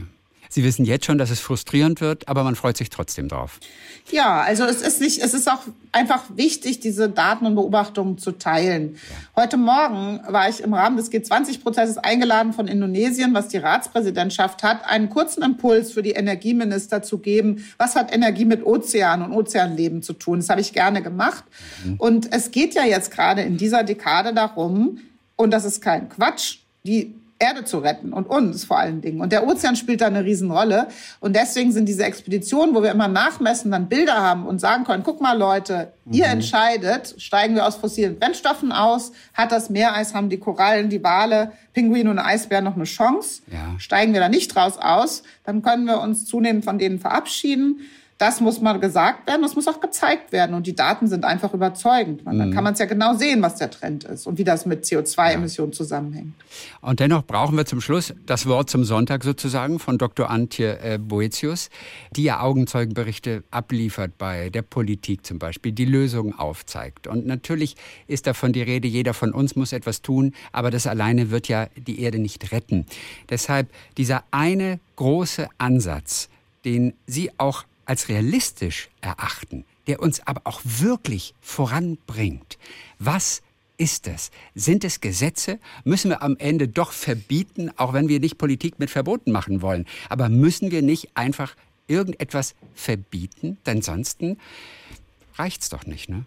[0.48, 3.60] Sie wissen jetzt schon, dass es frustrierend wird, aber man freut sich trotzdem drauf.
[4.10, 5.60] Ja, also es ist nicht, es ist auch
[5.92, 8.94] einfach wichtig, diese Daten und Beobachtungen zu teilen.
[8.94, 9.42] Ja.
[9.42, 14.88] Heute Morgen war ich im Rahmen des G20-Prozesses eingeladen von Indonesien, was die Ratspräsidentschaft hat,
[14.88, 17.64] einen kurzen Impuls für die Energieminister zu geben.
[17.76, 20.38] Was hat Energie mit Ozean und Ozeanleben zu tun?
[20.38, 21.44] Das habe ich gerne gemacht.
[21.84, 21.94] Mhm.
[21.98, 25.00] Und es geht ja jetzt gerade in dieser Dekade darum,
[25.36, 29.20] und das ist kein Quatsch, die Erde zu retten und uns vor allen Dingen.
[29.20, 30.88] Und der Ozean spielt da eine Riesenrolle.
[31.20, 35.04] Und deswegen sind diese Expeditionen, wo wir immer nachmessen, dann Bilder haben und sagen können,
[35.04, 36.14] guck mal Leute, mhm.
[36.14, 41.02] ihr entscheidet, steigen wir aus fossilen Brennstoffen aus, hat das Meereis, haben die Korallen, die
[41.04, 43.78] Wale, Pinguine und Eisbären noch eine Chance, ja.
[43.78, 47.80] steigen wir da nicht draus aus, dann können wir uns zunehmend von denen verabschieden.
[48.18, 50.54] Das muss mal gesagt werden, das muss auch gezeigt werden.
[50.56, 52.24] Und die Daten sind einfach überzeugend.
[52.24, 52.38] Man, mhm.
[52.40, 54.84] Dann kann man es ja genau sehen, was der Trend ist und wie das mit
[54.84, 55.76] CO2-Emissionen ja.
[55.76, 56.34] zusammenhängt.
[56.80, 60.28] Und dennoch brauchen wir zum Schluss das Wort zum Sonntag sozusagen von Dr.
[60.30, 61.70] Antje äh, Boetius,
[62.10, 67.06] die ja Augenzeugenberichte abliefert bei der Politik zum Beispiel, die Lösungen aufzeigt.
[67.06, 67.76] Und natürlich
[68.08, 71.68] ist davon die Rede, jeder von uns muss etwas tun, aber das alleine wird ja
[71.76, 72.84] die Erde nicht retten.
[73.30, 76.28] Deshalb dieser eine große Ansatz,
[76.64, 82.58] den Sie auch als realistisch erachten, der uns aber auch wirklich voranbringt.
[82.98, 83.40] Was
[83.78, 84.30] ist es?
[84.54, 85.58] Sind es Gesetze?
[85.84, 89.86] Müssen wir am Ende doch verbieten, auch wenn wir nicht Politik mit Verboten machen wollen?
[90.10, 93.56] Aber müssen wir nicht einfach irgendetwas verbieten?
[93.64, 94.18] Denn sonst
[95.36, 96.24] reicht's doch nicht, ne?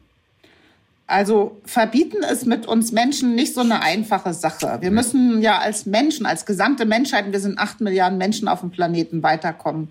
[1.06, 4.78] Also verbieten ist mit uns Menschen nicht so eine einfache Sache.
[4.80, 8.72] Wir müssen ja als Menschen, als gesamte Menschheit, wir sind acht Milliarden Menschen auf dem
[8.72, 9.90] Planeten, weiterkommen.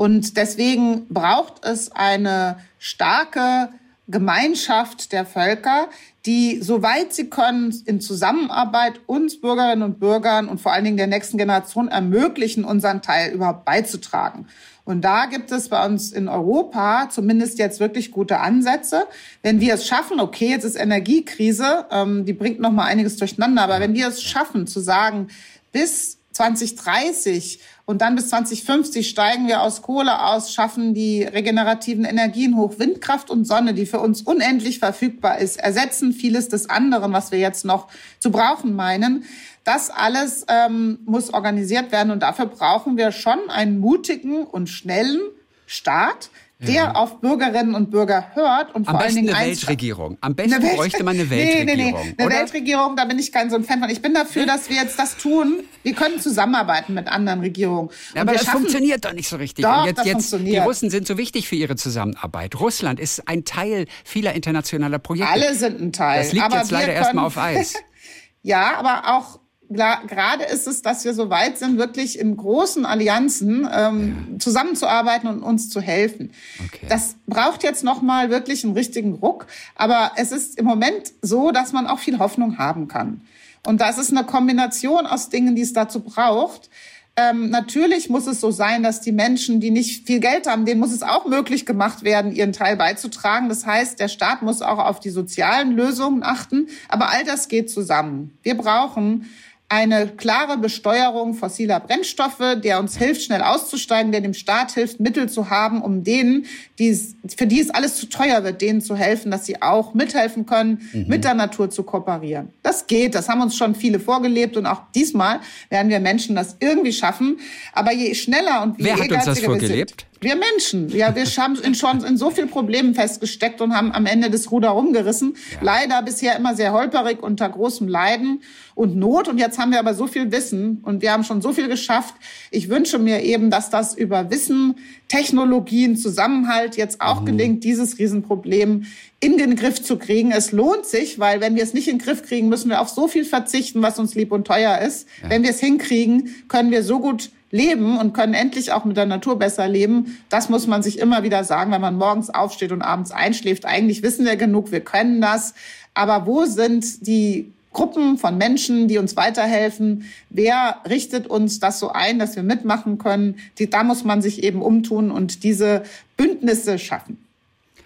[0.00, 3.68] Und deswegen braucht es eine starke
[4.08, 5.90] Gemeinschaft der Völker,
[6.24, 11.06] die, soweit sie können, in Zusammenarbeit uns Bürgerinnen und Bürgern und vor allen Dingen der
[11.06, 14.46] nächsten Generation ermöglichen, unseren Teil überhaupt beizutragen.
[14.86, 19.04] Und da gibt es bei uns in Europa zumindest jetzt wirklich gute Ansätze.
[19.42, 23.64] Wenn wir es schaffen, okay, jetzt ist Energiekrise, ähm, die bringt noch mal einiges durcheinander,
[23.64, 25.28] aber wenn wir es schaffen zu sagen,
[25.72, 32.56] bis 2030 und dann bis 2050 steigen wir aus Kohle aus, schaffen die regenerativen Energien
[32.56, 32.78] hoch.
[32.78, 37.38] Windkraft und Sonne, die für uns unendlich verfügbar ist, ersetzen vieles des anderen, was wir
[37.38, 37.88] jetzt noch
[38.20, 39.24] zu brauchen meinen.
[39.64, 45.20] Das alles ähm, muss organisiert werden und dafür brauchen wir schon einen mutigen und schnellen
[45.66, 46.30] Staat,
[46.62, 46.92] der ja.
[46.92, 50.18] auf Bürgerinnen und Bürger hört und Am vor allen Dingen eine Weltregierung.
[50.20, 51.66] Am besten eine Welt bräuchte man eine Weltregierung.
[51.66, 52.14] Nee, nee, nee.
[52.18, 52.36] Eine oder?
[52.36, 53.88] Weltregierung, da bin ich kein so ein Fan von.
[53.88, 55.60] Ich bin dafür, dass wir jetzt das tun.
[55.82, 57.88] Wir können zusammenarbeiten mit anderen Regierungen.
[58.14, 59.64] Ja, aber das funktioniert doch nicht so richtig.
[59.64, 60.56] Doch, jetzt, das jetzt, funktioniert.
[60.56, 62.60] Die Russen sind so wichtig für ihre Zusammenarbeit.
[62.60, 65.32] Russland ist ein Teil vieler internationaler Projekte.
[65.32, 66.22] Alle sind ein Teil.
[66.22, 67.74] Das liegt aber jetzt leider erstmal auf Eis.
[68.42, 69.39] ja, aber auch
[69.70, 74.38] gerade ist es, dass wir so weit sind, wirklich in großen Allianzen ähm, ja.
[74.38, 76.32] zusammenzuarbeiten und uns zu helfen.
[76.66, 76.86] Okay.
[76.88, 79.46] Das braucht jetzt noch mal wirklich einen richtigen Ruck,
[79.76, 83.20] aber es ist im Moment so, dass man auch viel Hoffnung haben kann.
[83.66, 86.70] Und das ist eine Kombination aus Dingen, die es dazu braucht.
[87.16, 90.80] Ähm, natürlich muss es so sein, dass die Menschen, die nicht viel Geld haben, denen
[90.80, 93.48] muss es auch möglich gemacht werden, ihren Teil beizutragen.
[93.48, 96.68] Das heißt, der Staat muss auch auf die sozialen Lösungen achten.
[96.88, 98.38] Aber all das geht zusammen.
[98.42, 99.28] Wir brauchen
[99.70, 105.28] eine klare Besteuerung fossiler Brennstoffe, der uns hilft, schnell auszusteigen, der dem Staat hilft, Mittel
[105.28, 106.44] zu haben, um denen,
[106.76, 110.90] für die es alles zu teuer wird, denen zu helfen, dass sie auch mithelfen können,
[110.92, 111.06] mhm.
[111.06, 112.48] mit der Natur zu kooperieren.
[112.64, 116.56] Das geht, das haben uns schon viele vorgelebt und auch diesmal werden wir Menschen das
[116.58, 117.38] irgendwie schaffen.
[117.72, 120.06] Aber je schneller und wie Wer hat uns das vorgelebt?
[120.22, 124.04] Wir Menschen, ja, wir haben in schon in so viel Problemen festgesteckt und haben am
[124.04, 125.34] Ende das Ruder rumgerissen.
[125.54, 125.58] Ja.
[125.62, 128.42] Leider bisher immer sehr holperig unter großem Leiden
[128.74, 129.28] und Not.
[129.28, 132.14] Und jetzt haben wir aber so viel Wissen und wir haben schon so viel geschafft.
[132.50, 134.74] Ich wünsche mir eben, dass das über Wissen,
[135.08, 137.26] Technologien, Zusammenhalt jetzt auch mhm.
[137.26, 138.84] gelingt, dieses Riesenproblem
[139.20, 140.32] in den Griff zu kriegen.
[140.32, 142.90] Es lohnt sich, weil wenn wir es nicht in den Griff kriegen, müssen wir auf
[142.90, 145.08] so viel verzichten, was uns lieb und teuer ist.
[145.22, 145.30] Ja.
[145.30, 149.06] Wenn wir es hinkriegen, können wir so gut leben und können endlich auch mit der
[149.06, 150.18] Natur besser leben.
[150.28, 153.64] Das muss man sich immer wieder sagen, wenn man morgens aufsteht und abends einschläft.
[153.64, 155.54] Eigentlich wissen wir genug, wir können das.
[155.94, 160.04] Aber wo sind die Gruppen von Menschen, die uns weiterhelfen?
[160.28, 163.36] Wer richtet uns das so ein, dass wir mitmachen können?
[163.58, 165.82] Die, da muss man sich eben umtun und diese
[166.16, 167.18] Bündnisse schaffen.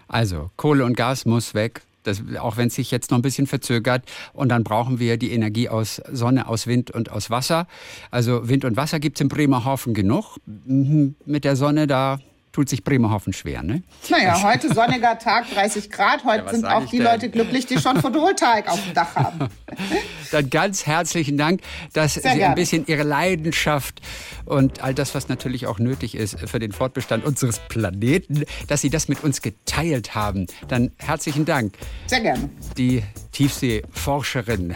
[0.09, 1.83] Also Kohle und Gas muss weg.
[2.07, 4.05] Das, auch wenn es sich jetzt noch ein bisschen verzögert.
[4.33, 7.67] Und dann brauchen wir die Energie aus Sonne, aus Wind und aus Wasser.
[8.11, 10.37] Also Wind und Wasser gibt es in Bremerhaven genug.
[10.47, 12.19] Mhm, mit der Sonne, da
[12.55, 13.83] tut sich Bremerhaven schwer, ne?
[14.09, 16.25] Naja, heute sonniger Tag, 30 Grad.
[16.25, 17.07] Heute ja, sind auch die denn?
[17.07, 19.49] Leute glücklich, die schon Photovoltaik auf dem Dach haben.
[20.31, 21.61] Dann ganz herzlichen Dank,
[21.93, 22.47] dass Sehr Sie gerne.
[22.47, 24.01] ein bisschen Ihre Leidenschaft
[24.45, 28.91] und all das, was natürlich auch nötig ist für den Fortbestand unseres Planeten, dass Sie
[28.91, 30.47] das mit uns geteilt haben.
[30.69, 31.77] Dann herzlichen Dank.
[32.07, 32.49] Sehr gerne.
[32.79, 33.03] Die
[33.33, 34.75] Tiefseeforscherin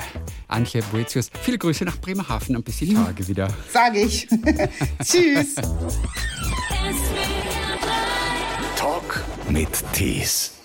[0.48, 1.30] Antje Boetius.
[1.42, 3.48] Viele Grüße nach Bremerhaven und bis die Tage wieder.
[3.72, 4.26] Sage ich.
[5.04, 5.54] Tschüss.
[8.78, 10.57] Talk mit Tees.